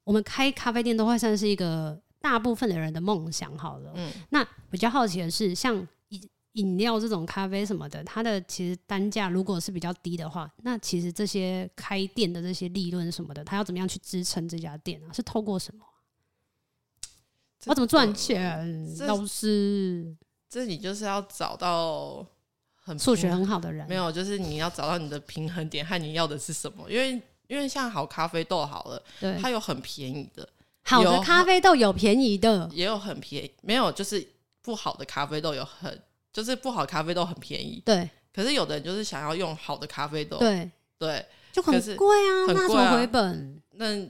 [0.04, 3.92] 我们开咖啡店都会算是一个大部分的人的梦想，好了。
[3.96, 4.12] 嗯。
[4.30, 5.74] 那比较好奇的是，像
[6.10, 15.12] 饮饮料这种咖啡什么的，它的其实单价如果是比较低的话，那其实这些开店的这些利润什么的，它要怎么样去支撑这家店啊？
[15.12, 15.84] 是透过什么？
[17.66, 18.86] 我怎么赚钱？
[19.06, 20.14] 老师，
[20.50, 22.24] 这你就是要找到
[22.84, 23.88] 很数学很好的人。
[23.88, 26.88] 没有，就是你要找到你的平衡点和你要的是什么。
[26.88, 30.48] 因为因为像好咖啡豆好了，对，它有很便宜的，
[30.82, 33.50] 好的咖啡豆有便宜的，也有很便宜。
[33.62, 34.24] 没有，就是
[34.62, 35.98] 不好的咖啡豆有很，
[36.32, 37.82] 就是不好的咖啡豆很便宜。
[37.84, 43.62] 对，可是有的人就是想要用好的咖啡豆，对对，就很贵啊，很贵啊，那怎么回本？
[43.72, 44.06] 那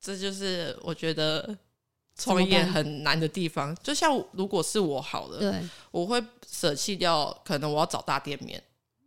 [0.00, 1.56] 这就是我觉得。
[2.20, 5.54] 创业很难的地方，就像如果是我好了，对，
[5.90, 8.62] 我会舍弃掉，可能我要找大店面，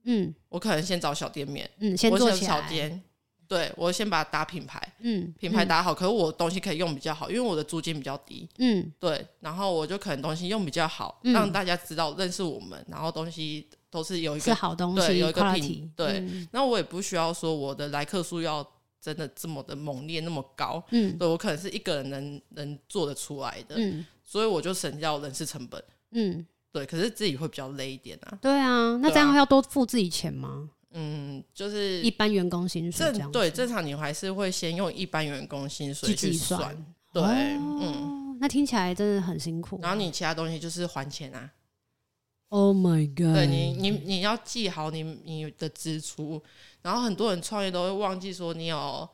[0.06, 3.02] 嗯，我可能先找小店面，嗯，先做小店，
[3.48, 18.68] 对，我先把它打品牌，嗯，品牌打好，可是我东西可以用比较好，因为我的租金比较低，嗯，对，然后我就可能东西用比较好，让大家知道认识我们，然后东西都是有一个是好东西，对，有一个品，对，那我也不需要说我的来客数要。
[19.04, 30.70] 真的这么的猛烈，那么高，嗯，对，我可能是一个人能能做得出来的，嗯，所以我就省掉人事成本，嗯，对，可是自己会比较累一点啊，对啊，那这样要多付自己钱吗？
[30.92, 36.74] 嗯，就是一般员工薪水这样，对，正常你还是会先用一般员工薪水去算，
[37.12, 41.52] 对，哦、嗯，那听起来真的很辛苦，然后你其他东西就是还钱啊。
[42.50, 43.34] Oh my god！
[43.34, 46.40] 对你，你你要记好你你的支出，
[46.84, 49.10] 然后很多人创业都会忘记说你有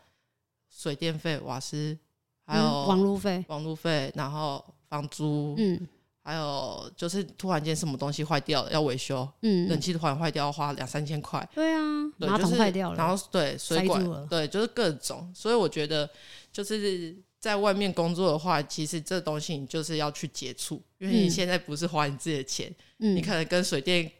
[0.69, 1.97] 水电费、瓦斯，
[2.45, 5.87] 还有网路费、网路费，然后房租，嗯，
[6.21, 11.81] 还有就是突然间什么东西坏掉了要维修，嗯，冷气突然坏掉要花两三千块，对啊，
[12.17, 16.09] 马桶坏掉了，然后对水管，对，就是各种，所以我觉得
[16.51, 17.15] 就是。
[17.39, 24.11] 在外面工作的话，其实这东西你就是要去接触，因为你现在不是花你自己的钱，嗯、你可能跟水电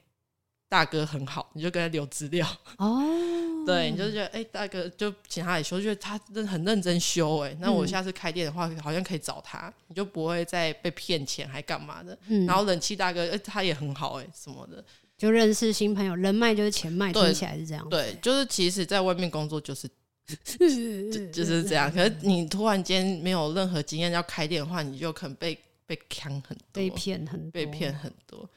[0.70, 3.04] 大哥很好，你就跟他留资料哦，
[3.66, 12.18] 对，你就觉得哎、欸，大哥就请他来修，觉得他真的很认真修，哎，那我下次开店的话，好像可以找他，你就不会再被骗钱还干嘛的。
[12.28, 14.82] 嗯、然后冷气大哥，哎、欸，他也很好，哎，什么的，
[15.18, 17.90] 就认识新朋友，人脉就是钱脉，听起来是这样。
[17.90, 19.90] 对，就是其实在外面工作就是。
[20.46, 28.48] 就就是这样，可是你突然间没有任何经验要开店的话，你就可能被被坑很多，被骗很多，被骗很多。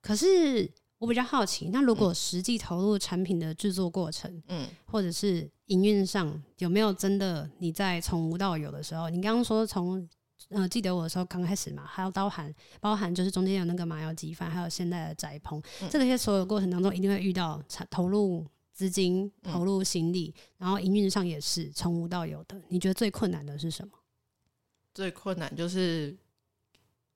[0.00, 0.66] 可是
[0.98, 9.08] 我比较好奇，那如果实际投入产品的制作过程，嗯，或者是营运上，有没有真的你在从无到有的时候？
[9.08, 10.08] 你刚刚说从
[10.48, 22.60] 呃记得我的时候刚开始嘛，还有包含包含就是中间有那个麻油鸡饭，还有现在的宅棚，嗯、这些所有过程当中一定会遇到产投入资金、投入心力，嗯、然后营运上也是从无到有的。
[22.68, 23.92] 你觉得最困难的是什么？
[24.92, 26.16] 最困难就是。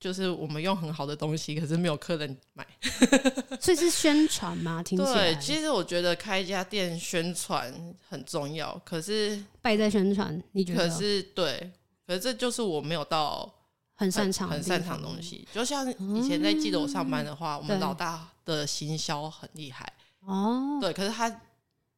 [0.02, 2.66] 就是我们用很好的东西，可是没有客人买，
[3.60, 4.82] 所以是宣传吗？
[4.84, 5.32] 听起来。
[5.32, 7.72] 对，其实我觉得开一家店宣传
[8.08, 10.42] 很重要，可是败在宣传。
[10.50, 10.88] 你觉得？
[10.88, 11.70] 可是对，
[12.04, 13.48] 可是这就是我没有到
[13.94, 15.46] 很擅长、很擅长的东西。
[15.52, 19.86] 就像以前在记得我上班的话，嗯、我们老大的行销很厉害
[20.26, 20.78] 哦。
[20.80, 21.40] 对，可是他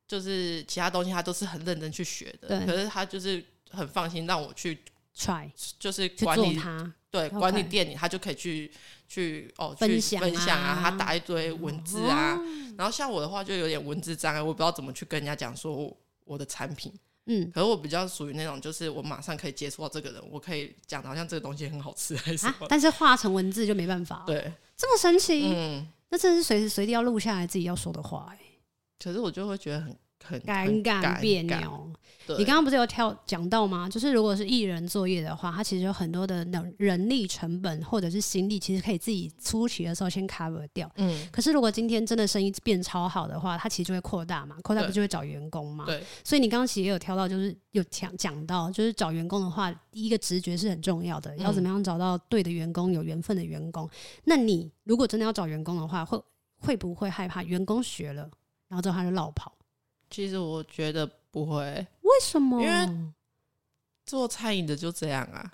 [0.07, 4.79] 就是其他东西他都是很认真去学的，可是他就是很放心让我去
[5.17, 6.93] try，就是管理他。
[7.11, 8.71] 对，管理店里他就可以去
[9.09, 12.37] 去哦，去分享啊，他打一堆文字啊。
[12.77, 16.93] 然后像我的话，就有点文字障碍，我不知道怎么去跟人家讲说我的产品。
[17.27, 24.25] 嗯，可是我比较属于那种，就是我马上可以接触到这个人，我可以讲的好像这个东西很好吃还是什么，但是化成文字就没办法。
[24.27, 25.53] 对，这么神奇。
[25.55, 28.39] 嗯，那真的是随时随地要录下来自己要说的话哎。
[29.03, 31.93] 可是我就会觉得很很尴尬别扭。
[32.39, 33.87] 你刚刚不是有跳讲到吗？
[33.87, 40.91] 就是如果是艺人作业的话，他其实有很多的能人力成本或者是心力，其实可以自己初期的时候先 cover 掉。
[40.97, 41.29] 嗯。
[41.31, 45.85] 可是如果今天真的生意变超好的话，他其实就会扩大嘛，扩大不就会找员工嘛？
[45.85, 46.03] 对。
[46.25, 53.85] 所以你刚刚其实也有挑到，就是有讲讲到，就是找员工的话，第一个直觉是很重要的，要怎么样找到对的员工，有缘分的员工。
[53.85, 53.91] 嗯、
[54.25, 56.19] 那你如果真的要找员工的话，会
[56.59, 58.23] 会不会害怕员工学了，
[58.69, 59.53] 然后之后他就落跑？
[60.15, 61.11] 其实我觉得。
[61.35, 61.65] 不会，
[62.03, 62.63] 为什么？
[62.63, 62.89] 因为
[64.07, 65.53] 做餐饮的就这样啊，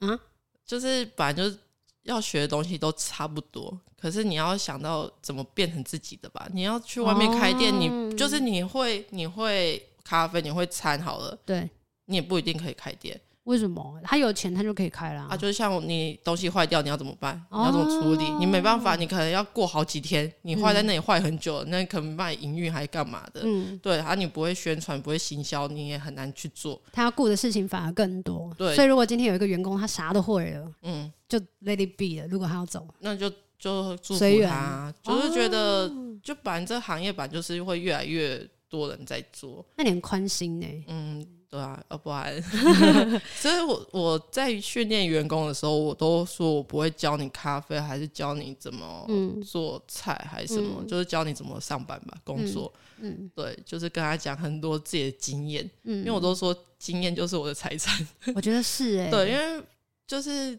[0.00, 0.20] 啊，
[0.66, 1.58] 就是本来就是
[2.02, 6.46] 要学的东西都差不多，可是你要想到怎么变成自己的吧。
[6.52, 11.66] 你要去外面开店，哦、你就是你会你会咖啡，你会餐好了，对，
[12.04, 13.18] 你也不一定可以开店。
[13.44, 15.28] 为什么他有钱，他就可以开了啊？
[15.30, 17.34] 啊，就是像你东西坏掉，你要怎么办？
[17.50, 18.24] 你要怎么处理？
[18.24, 23.42] 哦、你没办法，你可能要过好几天，你坏在那里坏很久，嗯、那可能没办法营运还是干嘛的？
[23.44, 26.80] 嗯，对，啊，你不会宣传，不会行销，你也很难去做。
[26.90, 28.50] 他要顾的事情反而更多。
[28.56, 32.26] 对，所以如果今天有一个员工，他啥都会了，嗯，就 let it be 了。
[32.28, 33.28] 如果他要走，那就
[33.58, 39.62] 就祝福他，缘就是觉得，哦、就反正这行业吧，就是会越来越多人在做。
[39.76, 40.66] 那你很宽心呢？
[40.88, 41.26] 嗯。
[41.54, 42.42] 对啊，要不然，
[43.36, 49.06] 所以我我在训练员工的时候，我都说我不会教你咖啡，还是教你怎么
[49.46, 52.72] 做菜，还是什么，嗯、就是教你怎么上班吧，工作。
[52.98, 58.04] 嗯，嗯对，就是跟他讲很多自己的经验，嗯，因为我都说经验就是我的财产。
[58.34, 59.62] 我觉得是哎、欸， 对，因为
[60.08, 60.58] 就是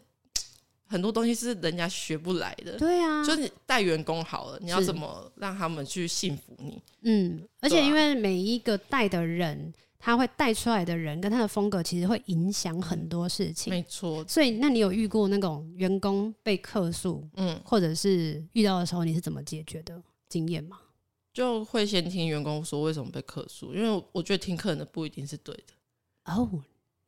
[0.86, 2.78] 很多东西是人家学不来的。
[2.78, 6.80] 对啊，就是你带员工好了，你要怎么让他们去信服你？
[7.02, 9.74] 嗯，而且因为每一个带的人。
[9.98, 13.72] 他会带出来的人跟他的风格，其实会影响很多事情。
[13.72, 20.78] 没错，所以那你有遇过那种员工被客诉，嗯，或者是遇到的时候，你是怎么解决的经验吗？
[21.32, 26.32] 就会先听员工说为什么被客诉，因为我觉得听客人的不一定是对的。
[26.32, 26.48] 哦，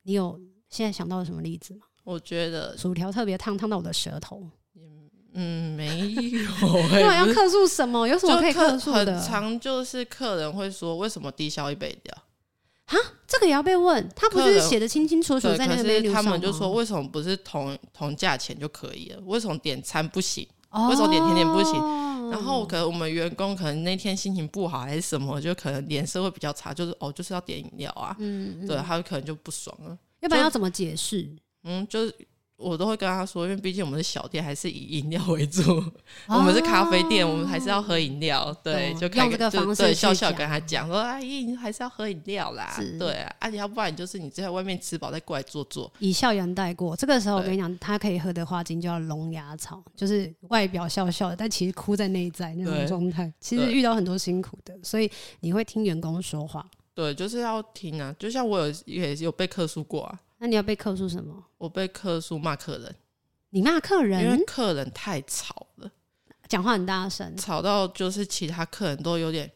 [0.02, 1.82] 你有现在想到了什么例子吗？
[2.04, 4.46] 我觉得薯条特别烫，烫到我的舌头。
[5.34, 6.40] 嗯，没有。
[6.90, 8.06] 那我要客诉什么？
[8.08, 9.18] 有什么可以客诉的？
[9.18, 12.14] 很常就是客人会说，为什么低消一杯掉？
[12.88, 12.96] 啊，
[13.26, 14.08] 这个也要被问？
[14.16, 16.22] 他不是写的清清楚楚在那个 menu 上吗？
[16.22, 19.20] 他们就说，为什么不是同同价钱就可以了？
[19.26, 20.46] 为什么点餐不行？
[20.70, 21.74] 哦、为什么点甜点不行？
[22.30, 28.14] 然后可能我们员工可能那天心情不好还是什么，就可能脸色会比较差，就是哦，就是要点饮料啊。
[28.18, 29.96] 嗯，嗯，对，他可能就不爽了。
[30.20, 31.28] 要不然要怎么解释？
[31.64, 32.14] 嗯，就是。
[32.58, 35.62] 我都会跟他说，因为毕竟我们是小店，还是以饮料为主。
[36.26, 38.52] 我们是咖啡店，我们还是要喝饮料。
[38.64, 45.90] 对，就开个方式，对，笑笑跟他讲说：“阿姨，你还是要喝饮料啦。”对，而且要不然就是你在外面吃饱再过来坐坐。
[46.00, 53.32] 以笑颜带过，这个时候我跟你讲，他可以喝的花精叫龙牙草，就是外表笑笑的，但其实哭在内在那种状态。
[53.38, 55.08] 其实遇到很多辛苦的，所以
[55.40, 56.66] 你会听员工说话。
[56.92, 58.12] 对，就是要听啊。
[58.18, 60.18] 就像我有也有被客诉过啊。
[60.38, 61.44] 那你要被客诉什么？
[61.58, 62.94] 我被客诉骂客人，
[63.50, 64.24] 你骂客人？
[64.24, 65.90] 因为客人太吵了，
[66.48, 69.50] 讲话很大声，吵到就是其他客人都有点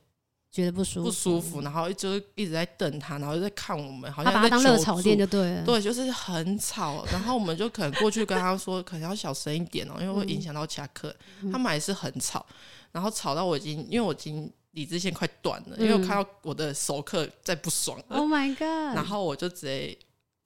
[0.50, 7.06] 觉得不舒服，不舒服，然后就一直在瞪他，然后就在看我们，好像他把他当热炒店就对了，对，就是很吵。
[7.12, 11.16] 然后我们就可能过去跟他说， 可能要小声一点哦，因为会影响到其他客人。
[11.42, 12.44] 嗯、他们还是很吵，
[12.90, 17.96] 然后吵到我已经，因为我已经理智线快断了，嗯、因为我看到我的熟客在不爽。
[18.08, 18.96] Oh my god！
[18.96, 19.96] 然后我就直接。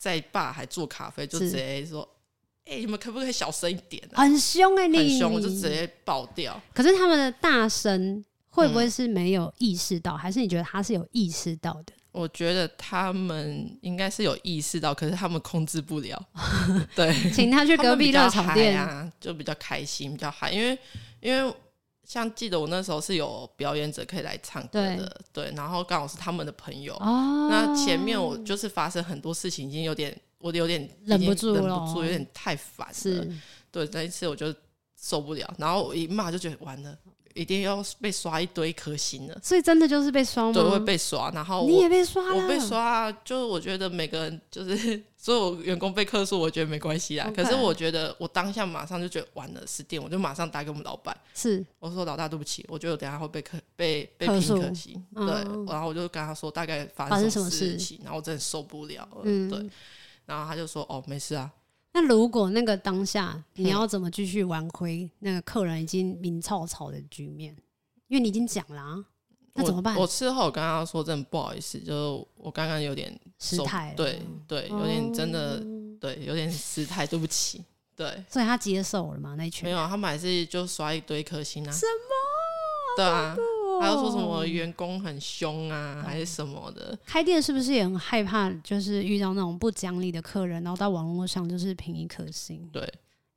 [0.07, 2.09] 在爸还做咖啡，就直接说
[2.65, 4.23] ：“哎、欸，你们可不可以小声一点、啊？
[4.23, 6.63] 很凶哎、欸，你很凶，我就直接爆掉。
[6.73, 11.93] 可是他们的大声会不会是没有意识到，嗯、还是你觉得他是有意识到的？
[12.13, 16.25] 我觉得他们应该是有意识到，可是他们控制不了。
[16.95, 20.53] 对，请他去隔壁热炒店啊，就比较开心，比较嗨。
[20.53, 20.79] 因为
[21.21, 21.53] 因为
[22.07, 26.95] 像记得我那时候是有表演者可以来唱歌的，对，对，然后刚好是他们的朋友。
[26.95, 30.17] 哦，那前面我就是发生很多事情，已经有点。
[30.39, 33.27] 我有点忍不住了，忍不住，有点太烦了。
[33.73, 34.55] 对，那一次我就
[34.95, 36.97] 受不了，然后我一骂就觉得完了，
[37.37, 39.39] 一定要被刷一堆颗星了。
[39.43, 40.53] 所以真的就是被刷吗？
[40.53, 41.31] 对，会被刷。
[41.33, 47.31] 然后你也被刷了，我被刷，就是我觉得每个人就是 所有员工被客诉，我觉得没关系啊。
[47.37, 54.99] 可是我觉得我当下马上就觉得完了，失电，我就马上打给我们老板，是我说老大对不起，我觉得我等下会被客被被评可惜。
[55.15, 55.27] 对，
[55.69, 59.21] 然后我就跟他说大概发生什么事情，然后我真的受不了了。
[59.25, 59.69] 嗯，对。
[60.27, 61.51] 然后他就说：“哦，没事啊。”
[61.97, 67.57] 那如果那个当下你要怎么继续挽回那个客人已经明吵吵的局面？
[68.09, 69.03] 因为你已经讲了啊，
[69.55, 69.97] 那怎么办？
[69.97, 75.65] 我，我事后我跟他说：“真的不好意思，就是我刚刚有点失态，对对，有点真的、哦、
[75.99, 77.65] 对，有点失态，对不起。”
[77.97, 79.35] 对， 所以他接受了吗？
[79.39, 81.73] 那一群没有，他们还是就刷一堆颗星啊。
[81.73, 82.97] 什么？
[82.99, 83.35] 对啊。
[83.81, 86.99] 还有说什么员工很凶啊，还是什么的？
[87.05, 88.51] 开店是不是也很害怕？
[88.63, 92.69] 就是遇到那种不讲理的客人，然后到网络上就是评一颗星。
[92.73, 92.83] 对，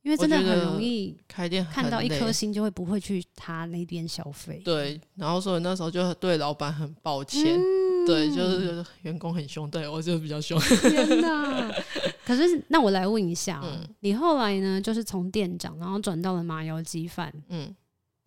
[0.02, 4.62] 因为真的很容易开店看到一颗星就会不会去他那边消费。
[4.64, 7.56] 对，然后所以那时候就对老板很抱歉。
[7.58, 10.60] 嗯、对，就是员工很凶，对我就是比较凶。
[10.60, 11.72] 天哪！
[12.26, 14.80] 可是那我来问一下，嗯、你后来呢？
[14.80, 17.34] 就是从店长，然后转到了麻油鸡饭。
[17.50, 17.76] 嗯。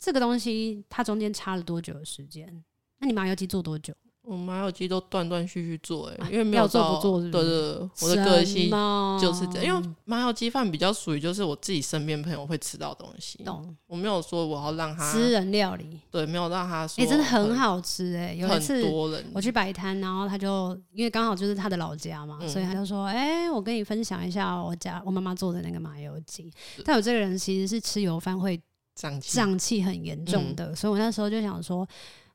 [0.03, 2.61] 这个东西它中间差了多久的时间？
[2.99, 3.93] 那你麻油鸡做多久？
[4.23, 7.43] 我麻油鸡都断断续续做，哎，因为没有做不做是不是？
[7.43, 8.69] 对对对，我的个性
[9.17, 9.65] 就是这样。
[9.65, 13.73] 因为麻油鸡饭比较属于就是我自己身边朋友会吃到的东西，懂？
[13.87, 26.51] 我没有说我要让他私人料理，对，没有让他说，哎，真的很好吃，哎，有一次很多人我去摆摊，然后他就因为刚好就是他的老家嘛，所以他就说，哎，我跟你分享一下我家我妈妈做的那个麻油鸡。
[26.83, 28.61] 但我这个人其实是吃油饭会。
[28.95, 31.87] 胀气，胀气很严重的，嗯、所以我那时候就想说，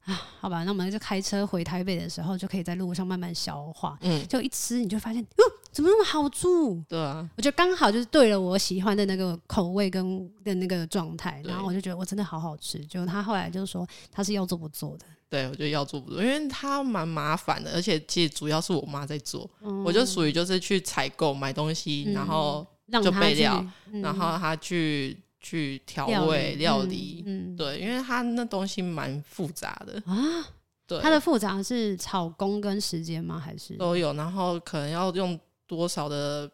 [0.05, 3.97] 啊，好吧，那我们就开车回台北的时候，就可以在路上慢慢消化。
[4.01, 6.83] 嗯，就一吃你就发现，哟，怎么那么好住？
[6.88, 12.79] 对啊，我觉得刚好就是对了我喜欢的那个口味跟的那个状态，然后我就觉得我真的好好吃。
[12.87, 22.66] 就他后来就说他是要做不做的，对，我觉得要做不做，因为他蛮麻烦的，而且其实主要是我妈在做，嗯、我就属于就是去采购买东西，嗯、然后
[23.03, 25.16] 就备料，嗯、然后他去。
[25.40, 30.46] 去调味料理，嗯，嗯，对，因为它那东西蛮复杂的啊。
[30.87, 33.38] 对，它的复杂是炒工跟时间吗？
[33.38, 34.12] 还是都有？
[34.14, 36.51] 然后可能要用多少的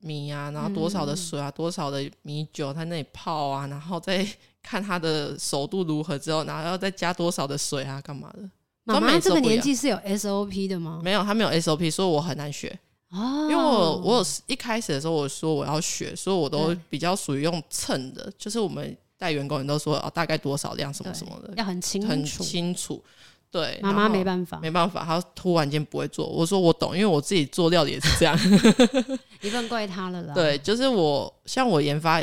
[0.00, 4.26] 米啊，然后多少的水啊，嗯、多少的米酒在那里泡啊，然后再
[4.62, 8.50] 看它的熟度如何之后，然后要再加多少的水啊，干嘛的？
[8.84, 11.00] 妈妈这个年纪是有 SOP 的吗？
[11.02, 12.78] 没有，他没有 SOP，所以我很难学。
[13.10, 22.08] 哦，因为我我有一开始的时候我说我要学，所以我都比较属于用称的，就是我们带员工人都说哦，大概多少量什么什么的，要很清楚。
[22.08, 23.02] 很清楚。
[23.50, 28.38] 对，妈妈没办法，没办法，他突然间不会做，我说我懂，因为我自己做料理也是这样，
[29.40, 30.34] 一份怪他了啦。
[30.34, 32.22] 对，就是我像我研发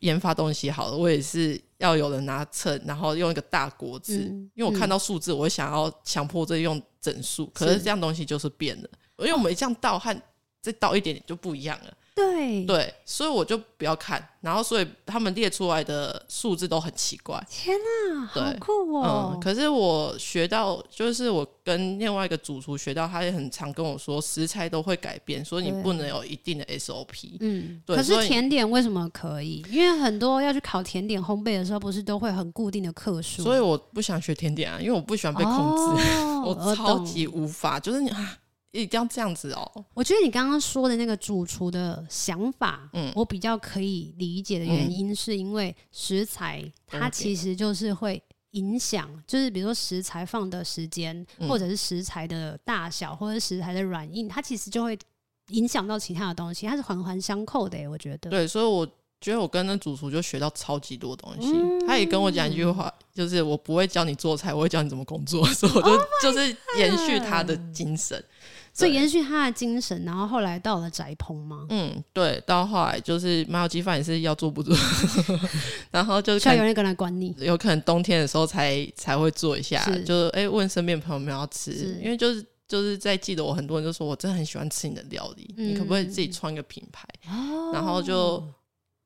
[0.00, 7.78] 研发东西好了，我也是要有人拿秤，然后用一个大锅子，嗯、因为我看到数字，我想要强迫着用整数，可是。
[7.78, 8.88] 这样东西就是变了。
[9.18, 10.14] 因为我们这样倒和
[10.60, 11.92] 再倒一点点就不一样了。
[12.14, 17.40] 对对，所以我就不要看，然后所以他们列出来的数字都很奇怪。
[17.48, 17.76] 天
[18.10, 19.30] 哪，好酷哦！
[19.34, 27.36] 嗯，可是我学到，就是我跟另外一个主厨学到，他也很常跟我说，食材都会改变，所以你不能有一定的 SOP。
[27.38, 27.94] 嗯，对。
[27.94, 29.64] 可是甜点为什么可以？
[29.70, 33.44] 因为很多要去考甜点烘焙的时候，不是都会很固定的克数？
[33.44, 38.38] 所以我不想学甜点啊，因为我不喜欢被控制，哦， 我超级无法，就是你啊。
[38.72, 39.84] 一定要这样子哦！
[39.94, 54.98] 我觉得你刚刚说的那个主厨的想法，嗯，我比较可以理解的原因，是因为食材它其实就是会影响，就是比如说食材放的时间，或者是食材的大小，或者是食材的软硬，它其实就会
[55.48, 57.88] 影响到其他的东西，它是环环相扣的耶。
[57.88, 58.86] 我觉得，对，所以我
[59.20, 61.52] 觉得我跟那主厨就学到超级多东西。
[61.52, 68.22] 嗯、他也跟我讲一句话，就是我不会教你做菜，我会教你怎么工作， 所以我就、oh、就是延续他的精神。
[68.78, 71.66] 所以延续他的精神，然后后来到了宅烹吗？
[71.68, 74.76] 嗯，对，到后来就是麻油鸡饭也是要做不做，
[75.90, 80.04] 然后就是需要有人管你，有可能冬天的时候才才会做一下，是。
[80.04, 81.72] 就是哎、欸、问身边朋友们要吃，
[82.02, 87.08] 因为就是就是在记得我很多人就说我真的很喜欢吃你的料理，嗯、你可不可以自己创一个品牌？
[87.28, 88.40] 哦、然后就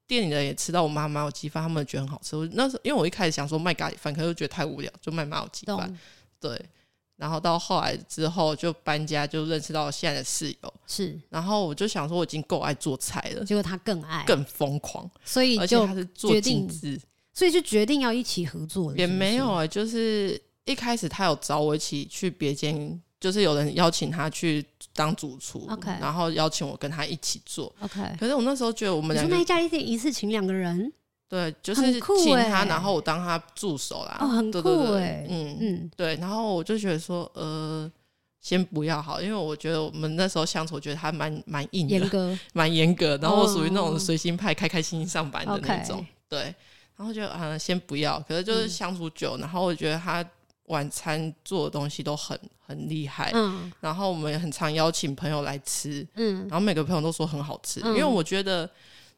[0.06, 2.36] 店里的人也吃到我妈麻油鸡饭，他们觉得很好吃。
[2.36, 5.98] 我那时候因为我一开始想说卖咖喱饭，可是又觉得太无聊，就卖麻油鸡饭。
[6.38, 6.60] 对，
[7.22, 10.74] 然后到后来之后就搬家，就认识到现在的室友。
[10.88, 17.00] 是，然后我就想说我已经够爱做菜了，结果他更爱，更疯狂，所以就他是做精致，
[17.32, 19.00] 所以就决定要一起合作是是？
[19.02, 23.00] 也没有啊、欸，就是一开始他有找我一起去别间。
[23.22, 25.96] 就是有人邀请他去当主厨，Okay.
[26.00, 27.72] 然后邀请我跟他一起做。
[27.78, 30.92] OK，可是我那时候觉得我们两个那一家店一次请两个人，
[31.32, 34.18] 对，就是请他，然后我当他助手啦。
[34.20, 37.90] 哦，很酷哎，嗯嗯，对，然后我就觉得说，呃，
[38.42, 43.16] 先不要好，因为我觉得我们那时候相处，我觉得他蛮蛮硬的，严格，蛮严格。
[43.22, 46.00] 然后我属于那种随心派，开开心心上班的那种。
[46.00, 46.06] Okay.
[46.28, 46.54] 对，
[46.96, 48.20] 然后就啊，先不要。
[48.28, 50.22] 可是就是相处久，嗯、然后我觉得他。
[50.66, 58.70] 晚餐做的东西都很很厉害，嗯，然后我们也很常邀请朋友来吃，嗯，然后每个朋友都说很好吃，嗯，因为我觉得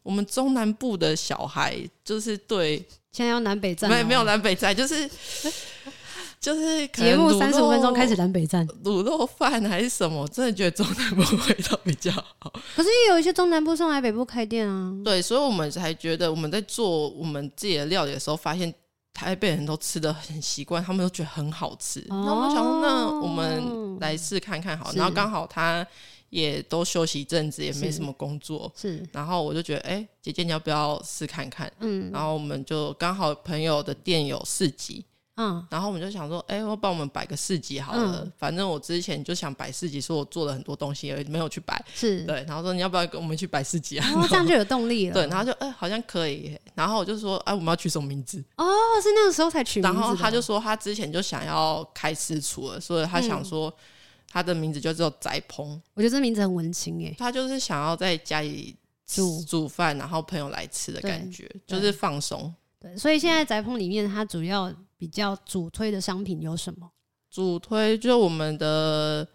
[0.04, 2.76] 我们中南部的小孩就是对，
[3.10, 5.10] 现在要南北战，没没有南北站，就是
[6.38, 12.52] 就是节目三十五分钟开始南北站，卤肉饭还是什么，真的觉得中南部味道比较好。
[12.76, 18.72] 可是也有一些中南部上来北部开店啊，对，所以我们才觉得我们在做我们自己的料理的时候，发现。
[19.16, 22.04] 台北人都吃的很习惯，他们都觉得很好吃。
[22.08, 24.90] 那、哦、我想说，那我们来试看看好。
[24.90, 25.86] 是然后刚好他
[26.34, 28.70] 也都休息一阵子，也没什么工作。
[28.74, 31.72] 是，是然后我就觉得，哎、欸，姐姐你要不要试看看？
[31.78, 35.04] 嗯，然后我们就刚好朋友的店有市集。
[35.36, 38.22] 嗯，然后我们就想说，哎、欸，我帮我们摆个市集好了。
[38.24, 41.80] 嗯、反正我之前就想摆市集，说我做了很多东西，也没有去摆。
[41.94, 44.06] 是对，然后说你要不要跟我们去摆市集啊？
[44.16, 45.14] 哦，这样就有动力了。
[45.14, 46.58] 对，然后就哎、欸，好像可以。
[46.74, 48.42] 然后我就说，哎、啊，我们要取什么名字？
[48.56, 48.64] 哦，
[49.00, 49.96] 是那个时候才取名字。
[49.96, 53.72] 然后他就说，他之前就想要开私厨了，所以他想说，
[54.34, 55.80] 他的名字就叫宅烹。
[55.94, 57.14] 我觉得这名字很文青耶。
[57.16, 58.76] 他就是想要在家里
[59.06, 62.52] 煮煮饭，然后朋友来吃的感觉，就是放松。
[62.78, 64.74] 对，所以现在宅烹里面，它主要。
[64.96, 66.90] 比较主推的商品有什么？
[67.30, 69.26] 主推就是我们的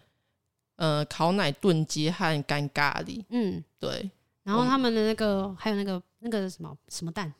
[0.76, 3.22] 呃烤奶炖鸡和干咖喱。
[3.28, 4.10] 嗯，对。
[4.42, 7.32] 然后他们的那个我还有那个那个什么什么蛋？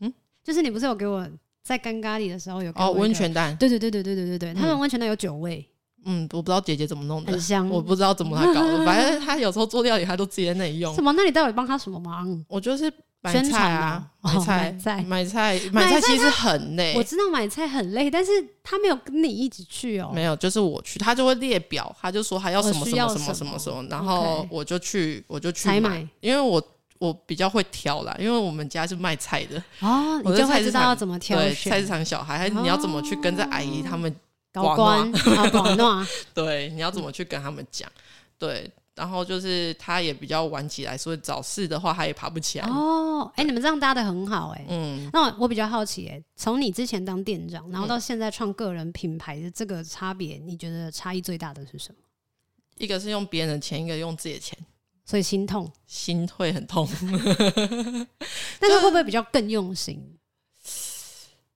[0.00, 0.12] 嗯，
[0.44, 1.26] 就是你不是有给我
[1.62, 3.56] 在干咖喱的时候有哦温泉蛋？
[3.56, 5.66] 对对对对对对对对，他们温泉蛋有九味。
[6.04, 7.68] 嗯，我不知道姐姐怎么弄的，很香。
[7.68, 10.94] 我不知道怎么他搞的，反正她有时候做料理，她都直接在那里用。
[10.94, 11.12] 什么？
[11.12, 12.44] 那你到底帮她什么忙？
[12.48, 12.92] 我就是。
[13.24, 16.92] 买菜啊，买菜，买菜，买菜其实很累。
[16.96, 18.32] 我知道买菜很累，但是
[18.64, 20.10] 她没有跟你一起去哦。
[20.12, 26.60] 没有，就是我去，她就会列表，她就说还要什么什么什么什么什么，然后我就去，我就去买，因为我
[26.98, 31.38] 我比较会挑啦，因为我们家是卖菜的哦，你就会知道要怎么挑。
[31.38, 34.12] 对，菜市场小孩，还你要怎么去跟着阿姨他们
[34.52, 35.10] 搞关
[35.50, 36.06] 搞弄？
[36.34, 37.90] 对，你要怎么去跟他们讲？
[38.38, 38.70] 对。
[38.94, 42.68] 然后就是他也比较晚起来，所以早市的话他也爬不起来。
[42.68, 44.66] 哦，哎，你们这样搭的很好哎。
[44.68, 51.96] 嗯，那我，我比较好奇哎，从你之前当店长，然后到现在创个人品牌的这个差别，你觉得差异最大的是什么？
[52.76, 54.58] 一个是用别人的钱，一个用自己的钱，
[55.06, 56.86] 所以心痛，心会很痛。
[58.60, 59.98] 但是会不会比较更用心？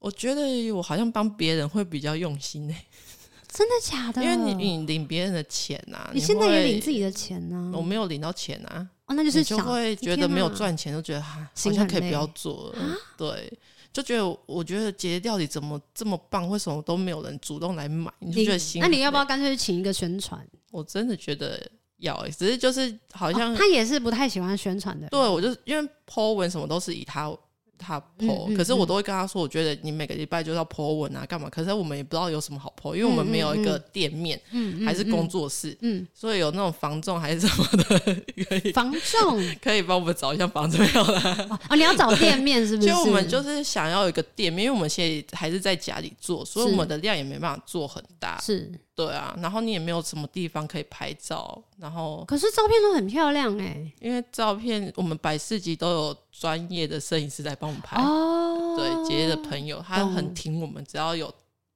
[0.06, 2.84] 我觉得我好像帮别人会比较用心哎。
[3.52, 4.22] 真的假的？
[4.22, 7.72] 因为你你领别人的钱呐，你现在也领自己的钱呢？
[7.74, 12.96] 我没有领到钱啊，哦，那就是就会觉得没有赚钱，就觉得哈，好像可以不要做了。
[13.16, 13.50] 对，
[13.92, 18.12] 就觉得我觉得姐姐料理怎么这么棒，为什么都没有人主动来买？
[18.18, 20.46] 你就觉得心，那你要不要干脆请一个宣传？
[20.70, 21.58] 我真的觉得
[21.98, 25.08] 要，只是就是好像他也是不太喜欢宣传的。
[25.08, 27.34] 对，我就因为 po 文什么都是以他。
[27.78, 31.48] 他 po，可是我都会跟他说，我觉得你每个礼拜就要 po 文啊，干嘛？
[31.50, 38.16] 可是我们也不知道有什么好 po，因为我们没有一个店面，嗯，还是工作室，嗯，所以有那种房仲还是什么的，
[38.48, 41.58] 可以房仲 可以帮我们找一下房子没有啦？
[41.68, 42.88] 哦，你要找店面是不是？
[42.92, 48.72] 就我们就是想要有一个店面，因为我们现在还是在家里做，所以我们的量也没办法做很大，是。
[48.96, 58.74] 对啊，然后你也没有什么地方可以拍照，然后可是照片都很漂亮哎、欸，因为照片我们百事集都有专业的摄影师来帮我们拍哦。
[58.74, 61.30] 对，姐姐的朋友他很挺我们，只要有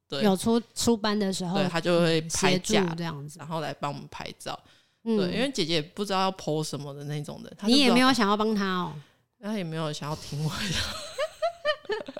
[0.08, 4.58] 对有出出班的时候，对他就会拍架这样子，然后来帮我们拍照。
[5.04, 8.92] 嗯、对，因为姐姐不知道要 po 什么的那种的，你也没有想要帮他哦，
[9.42, 10.58] 他也没有想要挺我的。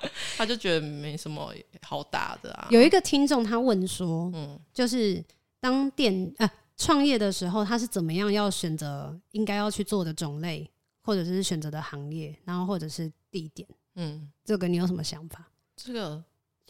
[0.41, 2.67] 他就觉得没什么好打的啊。
[2.71, 5.23] 有一个听众他问说，嗯，就是
[5.59, 10.67] 当店呃创业的时候，他是怎么样要选择应该要去做的种类，
[11.03, 15.47] 或者是选择的行业，然后或者是地点，嗯，这个你有什么想法？
[15.75, 16.23] 这个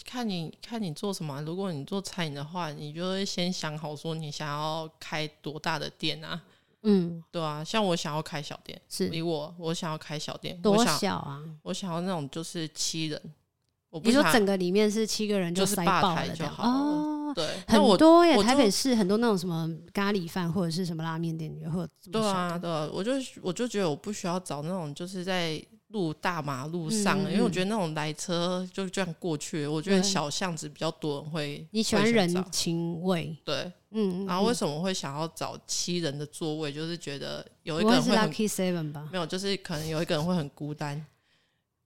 [0.03, 1.41] 看你看你做什么。
[1.43, 6.41] 如果你做餐饮的话，你就会先想好说你想要开多大的店啊。
[6.83, 11.39] 嗯，对啊，像我想要开小店，是以我我想要开小店，多小啊？
[11.61, 13.21] 我想，我想要那种就是七人，
[13.91, 23.11] 我不你说整个里面是七个人就塞爆了就好哦，对，很多耶，台北市很多那种什么咖喱饭或者是什么拉面店也会有这么对啊，对啊，我就
[23.43, 25.63] 我就觉得我不需要找那种就是在。
[25.93, 31.67] 路大马路上，因为我觉得那种来车就这样过去，我觉得小巷子比较多人会。
[31.71, 36.71] 你喜欢人情味，对，嗯，然后为什么会想要找七人的座位？
[36.71, 41.05] 就是觉得有一个人会很 lucky seven 吧，没有，就是可能有一个人会很孤单。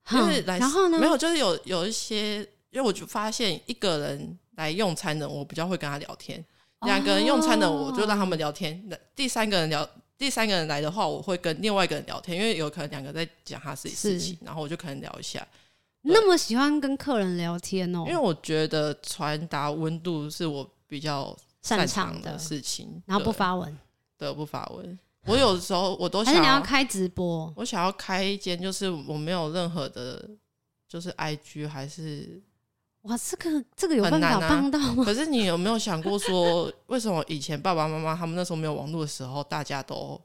[0.09, 0.99] 就是来，然后呢？
[0.99, 2.39] 没有，就是有有一些，
[2.69, 6.39] 因为我就发现一个人来用餐的，我比较会跟他聊天；
[6.81, 9.87] 两个人用餐的，我就让他们聊天；那第三个人聊。
[10.17, 15.45] 第三个人来的话，我会跟另外一个人聊天，因为有可能两个在讲他自己事情，然后我就可能聊一下。
[16.03, 18.05] 那么喜欢跟客人聊天哦？
[18.07, 23.03] 因为我觉得传达温度是我比较擅长的事情。
[23.05, 23.77] 然后不发文，
[24.17, 24.97] 对，不发文。
[25.25, 30.29] 我有的时候我都想要开直播，我想要开一间，就是我没有任何的，
[30.87, 32.41] 就是 IG 还是。
[33.03, 35.03] 哇，这个这个有办法帮到吗？
[35.05, 40.19] 可是你有没有想过说，为什么以前爸爸妈妈他们那时候没有网络的时候，大家都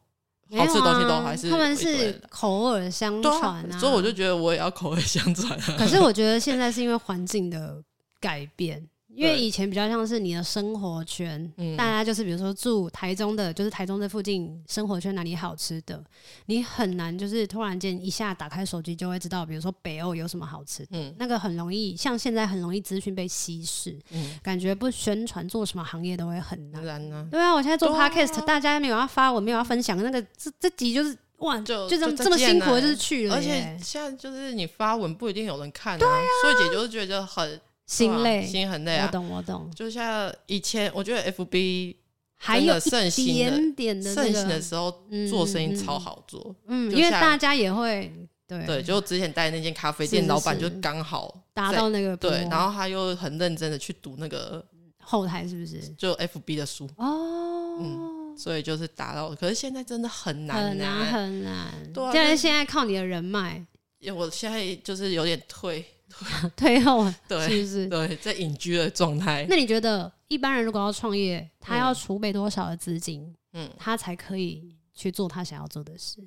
[0.56, 3.78] 好吃东西都还是他们是口耳相传啊？
[3.78, 5.76] 所以我就觉得我也要口耳相传啊。
[5.76, 7.82] 可是我觉得现在是因为环境的
[8.18, 8.88] 改变。
[9.14, 16.02] 因为以前比较像是你的生活圈，嗯、大家就是比如说住台中的，就是台中这附近生活圈哪里好吃的，
[16.46, 37.60] 你很难就是突然间一下打开手机就会知道，比如说北欧有什么好吃的，嗯，那个很容易，像现在很容易资讯被稀释，嗯，感觉不宣传做什么行业都会很难，然啊，对啊，我现在做 podcast，、啊、大家没有要发，我没有要分享，那个这这集就是哇，就就这么这么辛苦就是去了，而且现在就是你发文不一定有人看啊，所以姐就是觉得很。
[37.90, 39.06] 心累，心很累啊！
[39.08, 39.68] 我懂，我懂。
[39.74, 41.96] 就像以前，我觉得 FB
[42.36, 46.54] 还有盛行的盛行的时候，做生意超好做。
[46.68, 48.12] 嗯，因为大家也会
[48.46, 54.64] 对对，就之前带那间咖啡店，老板就刚好达到那个对，然后他又很认真的去读那个
[55.02, 55.80] 后台，是不是？
[55.98, 59.34] 就 FB 的书哦，嗯，所以就是达到。
[59.34, 61.92] 可是现在真的很难，很难，很难。
[61.92, 63.66] 对，但是现在靠你的人脉，
[63.98, 65.84] 因为我现在就是有点退。
[66.56, 67.86] 退后， 对，是不是？
[67.88, 69.46] 对，在隐居的状态。
[69.48, 76.20] 那你觉得一般人如果要创业，他要储备多少的资金，嗯，他才可以去做他想要做的事？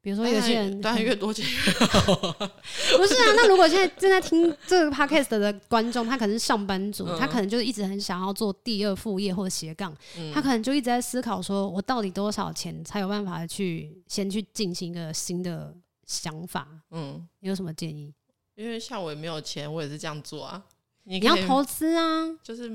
[0.00, 2.12] 比如说有些人，当然越多钱越好。
[2.98, 9.96] 不是啊，那如果现在正在听这个 podcast 的观众，他可能是上班族，他可能就一直很想要做第二副业或者斜杠，
[10.34, 15.74] 他可能就一直在思考说，我到底多少钱才有办法去先去进行一个新的
[16.06, 16.68] 想法？
[16.90, 18.12] 嗯，你有什么建议？
[18.54, 20.62] 因为像我也没有钱，我也是这样做啊。
[21.04, 22.70] 你，你要投资啊，就是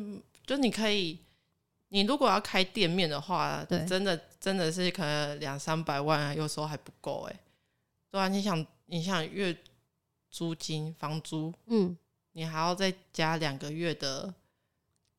[0.45, 1.17] 就你可以，
[1.87, 7.39] 你如果要开店面的话，对，真的真的是可能两三百万啊，有时候还不够哎。
[8.11, 9.57] 对啊，你想你想月
[10.29, 11.97] 租金房租，嗯，
[12.33, 14.33] 你还要再加两个月的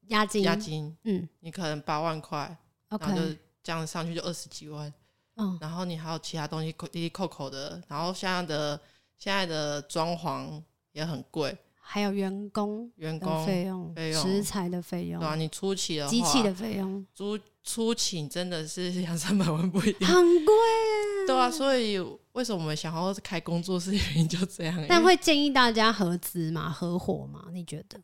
[0.08, 2.56] 押金，押金，嗯，你可能八万块
[2.88, 4.92] 然后就这样上去就二十几万，
[5.36, 8.80] 嗯，然后你还有其他东西扣滴滴扣扣的，然后现在的。
[9.20, 10.62] 现在的装潢
[10.92, 21.26] 也很贵，还有员工员工费用、费用、食材的费用，对啊，你初期的话，机器的费用，租初期真的是 两三百万不一定，很贵耶。
[21.26, 21.98] 对啊，所以
[22.32, 24.86] 为什么我们想要开工作室原因就这样？
[24.88, 26.70] 但会建议大家合资嘛？
[26.70, 27.48] 合伙嘛？
[27.52, 28.00] 你觉得？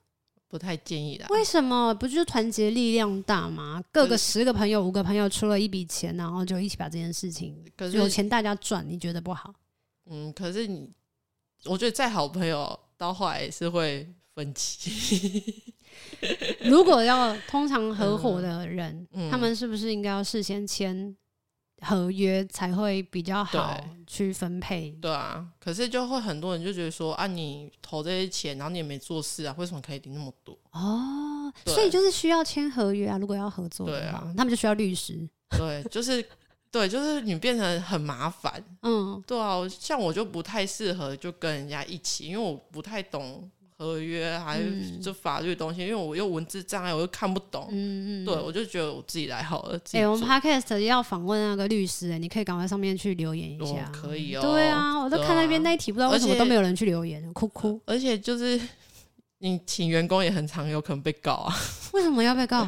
[0.48, 1.26] 不太建议的。
[1.30, 1.94] 为什么？
[1.94, 3.82] 不就是团结力量大吗？
[3.90, 9.54] 各个十个朋友、五个朋友出了一笔钱，然后就一起把这件事情，可是有钱大家赚，你觉得不好？
[10.10, 10.92] 嗯，可是你。
[11.66, 15.64] 我觉得再好朋友到后来也是会分歧。
[16.64, 21.14] 如果要通常合伙的人，嗯嗯、他们是不是应该要事先签
[21.82, 24.90] 合约才会比较好去分配？
[25.00, 30.56] 对，啊，可是就会很多人就觉得说啊，你投这些钱，然后你也没做事啊，为什么可以领那么多？
[30.72, 33.18] 哦，所以就是需要签合约啊。
[33.18, 35.28] 如果要合作的话，他们就需要律师。
[35.56, 36.24] 对，就是。
[36.76, 44.66] 对，就是你变成很麻烦，嗯，对啊，像我就不太适合就跟人家一起，因为我不太懂合约还有
[45.00, 49.78] 就法律的东西，因为我又文字障碍，我又看不懂，嗯嗯，对，我就觉得我自己来好了。
[49.92, 54.42] 哎、欸，我们 podcast 要访问那个律师，哎，你可以赶快上面去留言一下，可以哦。
[54.42, 57.80] 对啊，我都看那边那一题，不知道为什么都没有人去留言，哭哭。
[57.86, 58.60] 而且就是。
[59.38, 61.54] 你请员工也很常有可能被告啊？
[61.92, 62.66] 为什么要被告？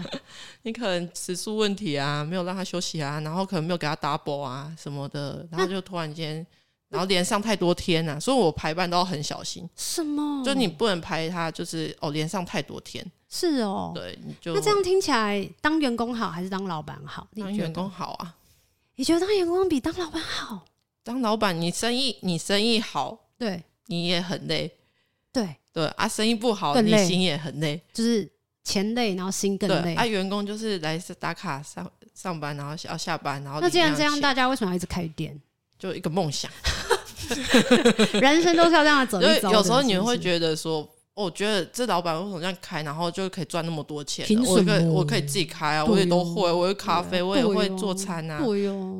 [0.63, 6.47] 你可能时数问题啊，没有让他休息啊，然后可能没有给他 double 啊什么的，然后就突然间，
[6.89, 9.69] 然后连上太多天啊，所以我排班都要很小心。
[9.77, 10.45] 什么？
[10.45, 13.05] 就你不能排他，就是哦连上太多天。
[13.31, 17.27] 是哦，对，你就那这样听起来，当员工好还是当老板好？
[17.37, 18.35] 当员工好啊。
[18.97, 20.65] 你觉得当员工比当老板好？
[21.03, 24.71] 当老板，你生意你生意好，对，你也很累，
[25.33, 28.29] 对对啊，生意不好，你心也很累，就是
[28.65, 29.95] 钱累，然后心更累。
[29.95, 35.41] 啊，员工就是来打卡上上班，然后要下班，然后那既然这样，大家为什么要一直开店？
[35.79, 36.51] 就一个梦想，
[38.21, 39.53] 人生都是要这样走一走。
[39.53, 40.89] 有时候你会觉得说。
[41.15, 44.25] 我觉得这老板为什么这样开，然后就可以赚那么多钱？
[44.47, 48.41] 我可以，我可以自己开啊，我也都会，我会咖啡，我也会做餐啊。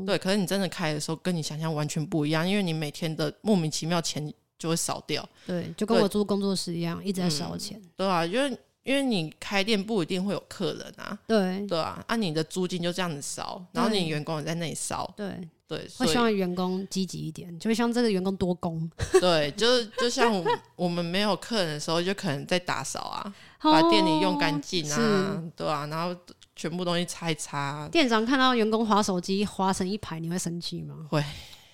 [0.05, 5.27] 对，可是你真的开的时候，跟你想象完全不一样，因为你每天的莫名其妙钱就会少掉。
[5.47, 7.81] 对，就跟我做工作室一样，一直在烧钱。
[7.97, 11.19] 对啊，因为因为你开店不一定会有客人啊。
[11.27, 15.13] 对对啊，按你的租金就这样子烧，然后你员工也在那里烧。
[15.17, 15.49] 对。
[15.69, 18.91] 对，会希望员工积极一点，就会希望这个员工多工。
[19.21, 20.43] 对，就是就像
[20.75, 26.19] 我们没有客人的时候，就可能在打扫啊，把店里用干净啊，对啊，然后
[26.57, 27.87] 全部东西擦一擦。
[27.93, 31.07] 店长看到员工划手机划成一排，你会生气吗？
[31.11, 31.23] 会。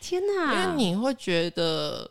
[0.00, 0.52] 天哪！
[0.52, 2.10] 因为你会觉得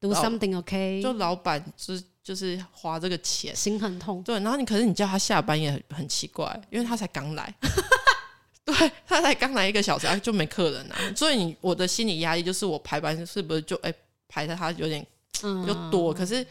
[0.00, 4.22] do something OK，就老板就就是花这个钱，心很痛。
[4.22, 7.54] 对，然后你可是你叫他下班也很很奇怪，因为他才刚来。
[8.64, 13.96] 对，他才刚来一个小时，啊，就没客人啊，所以你我的心理压力就是我排班是不是就哎、欸、
[14.28, 16.46] 排的他有点就多，嗯、可是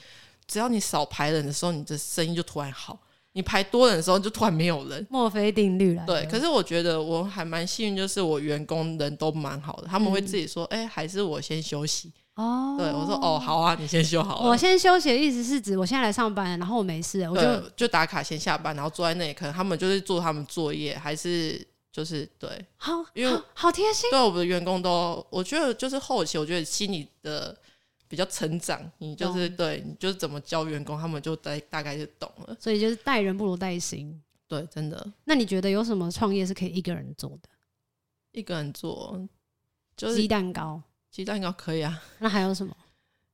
[0.48, 2.98] 只要你少排人的时候，你的生意就突然好；
[3.34, 5.06] 你排多人的时候，就突然没有人。
[5.12, 6.04] 墨菲定律了。
[6.08, 21.68] 对，可是我觉得我还蛮幸运，就是我员工人都蛮好的，他们会自己说：“哎、嗯欸，还是我先休息。”哦，对我说：“哦，好啊，你先休好。”我先休息的意思是指我现在来上班，然后我没事，我就就打卡先下班，然后坐在那里，可能他们就是做他们作业，还是。
[21.90, 24.08] 就是对，好，因为好贴心。
[24.12, 27.58] 对我们的员工都，我觉得就是后期，我觉得心里的
[28.08, 28.80] 比较成长。
[29.00, 32.56] 你就是对，你就是怎么教员工，他们就大大概就懂了。
[32.60, 34.22] 所以就是带人不如带心。
[34.48, 35.12] 对，真的。
[35.24, 37.50] 那你觉得有什么创业是可以一个人做的？
[38.32, 39.20] 一个人做，
[39.96, 40.80] 就是鸡蛋糕。
[41.18, 41.99] 鸡蛋糕可以啊。
[42.20, 42.72] 那还有什么？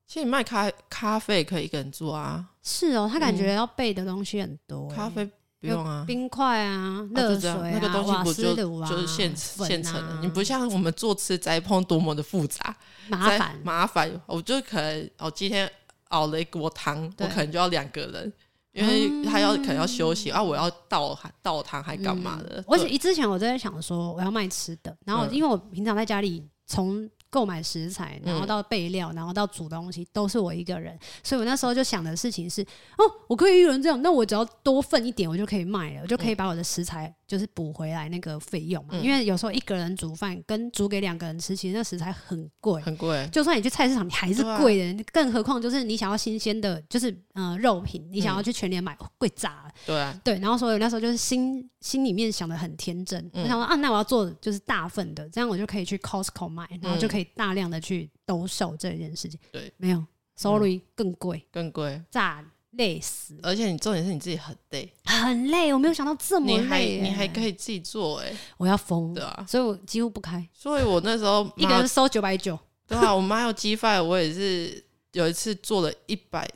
[0.07, 2.47] 其实你卖咖咖啡可以一个人做啊。
[2.61, 4.89] 是哦，他感觉要备的东西很多。
[4.89, 5.29] 咖啡。
[5.59, 8.53] 不用啊，冰块啊，热水啊，那个东西不就
[8.86, 10.19] 就是现现成的？
[10.21, 12.75] 你不像我们做吃斋烹多么的复杂，
[13.07, 14.11] 麻烦麻烦。
[14.25, 15.69] 我就可能我今天
[16.09, 18.34] 熬了一锅汤，我可能就要两个人，
[18.73, 22.61] 因为他要可能要休息啊，我要倒倒汤还干嘛的？
[22.67, 27.09] 而且一之前我就在想说，我要卖吃的，然后因为我平常在家里从。
[27.34, 37.11] 购买食材，然后到备料，然后到煮东西，都是我一个人，所以我那时候就想的事情是，哦，我可以一个人这样，那我只要多份一点，我就可以卖了，我就可以把我的食材。
[37.26, 43.28] 就是补回来那个费用嘛，嗯、因为有时候一个人煮饭跟煮给两个人吃，其实那食材很贵，很贵。
[43.32, 45.01] 就算你去菜市场，你还是贵的。
[45.01, 49.71] 啊、更何况就是你想要新鲜的，就是嗯、呃、肉品，你想要去全年买贵炸了。
[49.86, 50.38] 对啊，对。
[50.39, 59.39] 然后所以那时候就是心心里面想的很天真，嗯、我想说啊，那我要做就是大份的，这样我就可以去 Costco 买，然后就可以大量的去兜售这件事情。
[59.51, 60.03] 对，没有
[60.36, 62.43] ，sorry，、嗯、更贵，更贵，炸。
[62.76, 65.71] 累死，而且你重点是你自己很累，很累。
[65.74, 70.43] 我没有想到这么累，你还你还可以自己做，哎，我要疯，对啊，所以我几乎不开。
[70.53, 72.57] 所以我那时候一个人收九百九，
[72.88, 76.49] 对啊，我妈要鸡饭，我也是有一次做了一百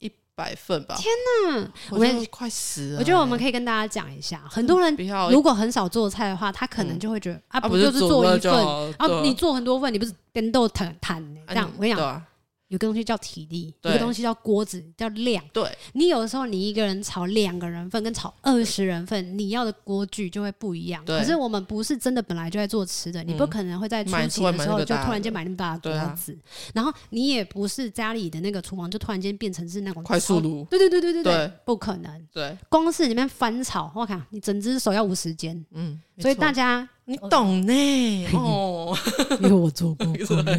[0.00, 0.96] 一百份吧。
[0.96, 1.06] 天
[1.54, 2.98] 哪，我们快死了。
[2.98, 4.96] 我觉得我们可以跟大家讲一下，很多人
[5.30, 8.52] 如果很少做菜的话，他可能就会觉得啊，不就是做一份
[8.98, 9.06] 啊？
[9.22, 11.70] 你做很多份，你不是跟豆坦坦这样？
[11.76, 12.22] 我跟你讲。
[12.70, 15.44] 有个东西叫体力，有个东西叫锅子，叫量。
[15.52, 21.04] 对，你有的时候你一个人炒两个人份跟炒二十人份，你要的锅具就会不一样。
[21.04, 26.38] 可是我们不是真的本来就在做吃的，你不可能会在初期的时候就突然间买那么大的锅子，
[26.72, 30.64] 然后你也不是家里的那个厨房就突然间变成是那种快速炉。
[30.70, 32.26] 对对对对对对，不可能。
[32.32, 35.66] 对，光是里面翻炒，我看你整只手要五时间。
[35.72, 36.88] 嗯，所以大家。
[37.10, 38.26] 你懂呢？
[38.34, 38.96] 哦，
[39.42, 40.06] 因为我做过，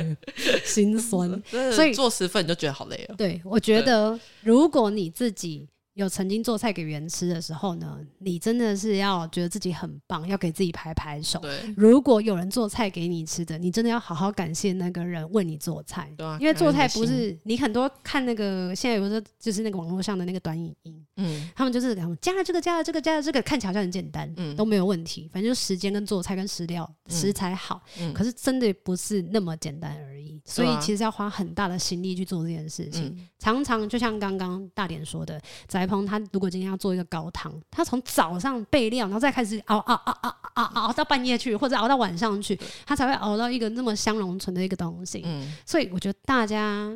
[0.66, 1.42] 心酸，
[1.74, 3.16] 所以做十份你就觉得好累了。
[3.18, 5.66] 对，我觉得如果你自己。
[5.94, 11.40] 有曾经做菜给别人吃的时候呢，你真的是要觉得自己很棒，要给自己拍拍手。
[11.40, 16.10] 对，如果有人做菜给你吃的，你真的要好好感谢那个人为你做菜。
[16.18, 25.30] 对啊，因为做菜不是你很多看那个现在有的就是那个网络上的那个短影音，嗯，他们就是加了这个加了这个加了这个，看起来好像很简单，嗯，都没有问题。
[25.34, 30.11] 反正就时间跟做菜跟食料食材好，嗯，可是真的不是那么简单而已。
[30.44, 33.28] 所以其实要花很大的心力去做这件事情。
[33.40, 45.22] 常常就像刚刚大典说的，翟鹏他如果今天要做一个高汤，他从早上备料，然后再开始熬熬熬熬熬熬到半夜去，或者熬到晚上去，他才会熬到一个那么香浓醇的一个东西。
[45.26, 46.92] 嗯，所以我觉得大家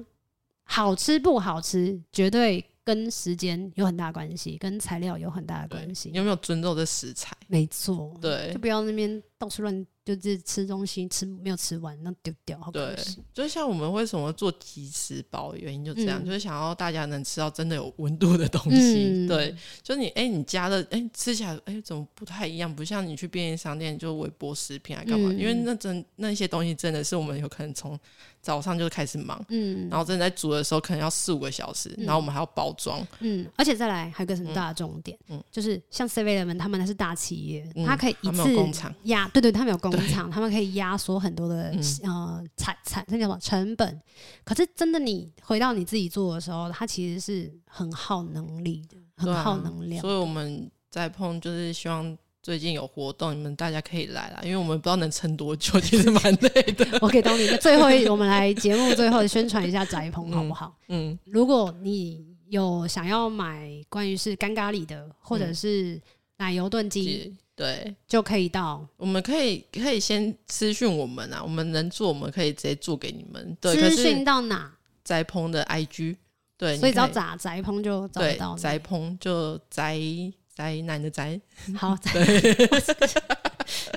[0.63, 6.11] 好吃不好吃，绝对跟时间有很大关系，跟材料有很大的关系。
[6.13, 7.35] 有没有尊重这食材？
[7.47, 9.85] 没错，对，就不要那边到处乱。
[10.05, 13.15] 就是吃东西吃没有吃完，那丢掉，好可惜。
[13.33, 19.07] 对，就像我们为什么做即食包，原因就这样，嗯、就是想要大家能吃到真的有温度的东西。
[19.07, 22.71] 嗯、对，就你哎、欸，你加的哎、欸，吃起来哎、欸，怎么不太一样？
[22.71, 25.31] 不像你去便利商店就微波食品啊干嘛？
[25.31, 27.99] 嗯、因为那真那些东西真的是我们有可能从
[28.45, 38.55] 早上就开始忙，嗯，然后真的在煮的时候可能要四五个小时，嗯、然后我们还要包装，嗯，而且再来还有个很大的重点，嗯，就是像 Seven 他们那是大企业，嗯、他可以一次
[39.05, 40.75] 压，对对，他们有工厂， 他们可以。
[40.75, 44.01] 压缩很多的、嗯、呃产产那叫什么成本？
[44.43, 50.01] 可是真的你回到你自己做的时候，它其实是很耗能力的，很耗能量、啊。
[50.01, 56.99] 所以我们在碰，就是希望最近有活动，你们大家可以来啦，因为我们不知道能撑多久，其实蛮累的。
[57.01, 60.77] 我可以当你的最后一，我们来节目最后宣传一下宅烹 好不好？
[60.89, 65.99] 嗯，嗯如果你有想要买关于是干咖喱的，或者是
[66.37, 67.33] 奶油炖鸡。
[67.55, 68.87] 对，就可以到。
[68.95, 73.57] 我们可以可以先私讯我们啊，我们能做，我们可以直接做给你们。
[73.59, 74.71] 对，私讯到哪？
[75.03, 76.15] 宅烹的 IG，
[76.59, 78.55] 对，所以只要打宅烹就找得到。
[78.55, 79.97] 宅烹就宅
[80.55, 81.39] 宅男的宅。
[81.75, 82.11] 好， 宅，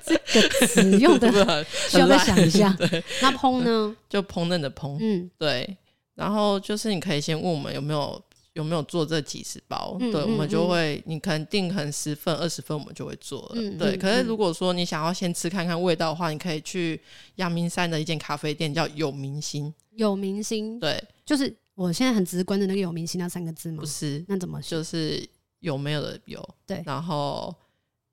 [0.05, 2.77] 这个词用的 需要再想一下。
[3.23, 3.97] 那烹呢？
[4.09, 4.99] 就烹饪的烹。
[5.01, 5.77] 嗯，对。
[6.15, 8.21] 然后就是你可以先问我们有没有。
[8.55, 9.97] 有没有做这几十包？
[10.01, 13.53] 嗯、对，我们就会，嗯、你可能订可能十份、二十份，我们就会做了。
[13.55, 17.01] 嗯、对，可是如果说你想要先吃看看味道的话，你可以去
[17.37, 19.73] 阳明山的一间咖啡店，叫有明星。
[19.93, 23.79] 有明星，对，就是我现在很直观的那个有明星那三个字吗？
[23.79, 24.61] 不是，那怎么？
[24.63, 25.25] 就是
[25.61, 27.55] 有没有的有，对，然后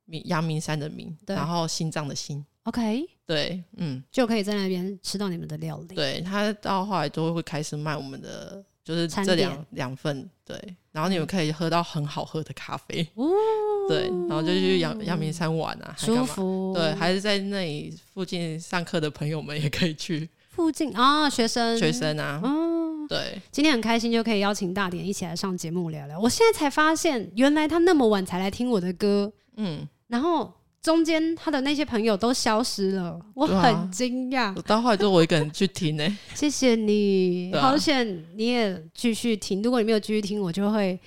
[0.05, 1.35] 明阳明山的明，对。
[1.35, 2.45] 然后心脏的心。
[2.63, 5.95] OK，对，嗯，就可以在那边吃到你们的料理。
[5.95, 8.63] 对，他到后来都会开始卖我们的。
[8.85, 10.55] 就是这两两份，对，
[10.91, 13.27] 然后你们可以喝到很好喝的咖啡，哦、
[13.89, 21.75] 对，然后就去阳阳明山玩啊，舒服，对，还是在那里附近上课的朋友们也可以去附近啊，学生。
[21.79, 22.74] 学生啊，哦，
[23.07, 26.19] 对，今天很开心就可以邀请大典一起来上节目聊聊。
[26.19, 30.51] 我现在才发现，原来他那么晚才来听我的歌，嗯，然后。
[30.85, 34.53] 中间他的那些朋友都消失了，我很惊讶。
[34.55, 36.15] 我到后来就我一个人去听呢、欸。
[36.35, 39.63] 谢谢你，啊、好险你也继续听。
[39.63, 40.99] 如果你没有继续听，我就会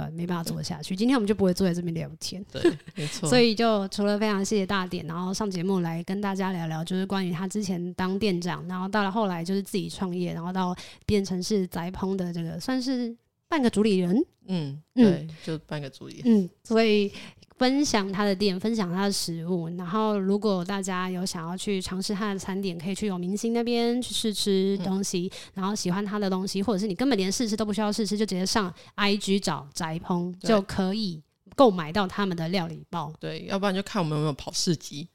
[0.00, 0.96] 对没办法做下去。
[0.96, 2.44] 今天我们就不会坐在这边聊天。
[2.50, 2.62] 对，
[2.96, 3.28] 没错。
[3.28, 10.74] 所以就除了非常谢谢大典，然后上节目来跟大家聊聊，就是关于他之前当店长，然后到了后来就是自己创业，然后到
[11.06, 13.14] 变成是宅烹的这个算是
[13.48, 14.20] 半个主理人。
[14.46, 16.22] 嗯，对，嗯、就半个主理人。
[16.26, 17.12] 嗯，所以。
[17.56, 19.68] 分享他的店，分享他的食物。
[19.76, 25.30] 然后，如果大家有想要去尝试他的餐点，可以去有明星那边去试吃东西。
[25.32, 31.22] 嗯、然后喜欢他的东西，或者是你根本连试吃都不需要试吃，就直接上 IG 找宅烹就可以
[31.54, 33.12] 购买到他们的料理包。
[33.20, 35.08] 对，要不然就看我们有没有跑市集。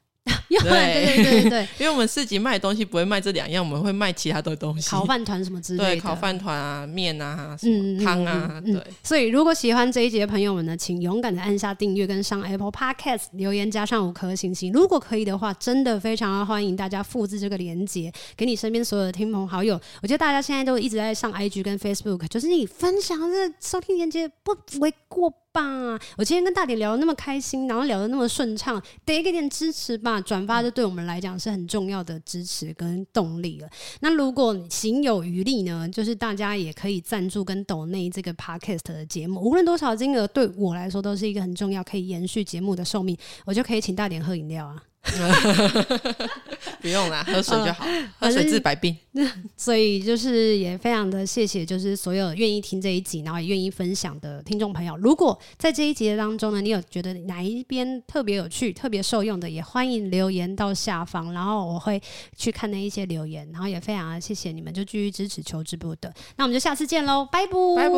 [0.58, 5.90] 对对对对对， 因为我们市集卖的东西不会卖这两样，我们会卖其他的东西，烤饭团什么之类的。
[5.90, 8.82] 对，烤饭团啊，面啊，什么汤啊，对。
[9.02, 14.72] 所以如果喜欢这一集的朋友们呢，请勇敢的按下订阅，跟上 Apple Podcast 留言，加上五颗星星。
[14.72, 19.80] 如果可以的话，真的非常欢迎大家复制这个链接，给你身边所有的亲朋好友。
[20.02, 25.32] 我觉得大家现在都一直在上 IG 跟 Facebook，就是你分享这收听链接不为过。
[25.52, 30.20] 吧，我今天跟大典聊得那么开心，然后聊得那么顺畅，得给点支持吧。
[30.20, 33.68] 转发就对我们来讲是很重要的支持跟动力了。
[34.00, 44.89] 那如果行有余力呢，就是大家也可以赞助跟抖内这个 podcast 的节目，无论多少金额，对我来说都是一个很重要，可以延续节目的寿命，我就可以请大典喝饮料啊。
[46.80, 48.94] 不用啦，喝水就好，呃、喝水治百病。
[49.56, 54.96] 所以就是也非常的谢谢，就是所有愿意听这一集，然后也愿意分享的听众朋友。
[54.98, 62.00] 如果在这一集当中呢，你有觉得哪一边特别有趣、特别受用的，也欢迎留言到下方，然后我会
[62.36, 66.12] 去看那一些留言，然后也非常的谢谢你们，就继续支持求之不得。
[66.36, 67.94] 那我们就下次见喽，拜拜拜拜。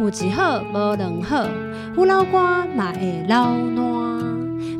[0.00, 1.48] 有一好无两好，
[1.96, 4.13] 有老瓜嘛会老烂。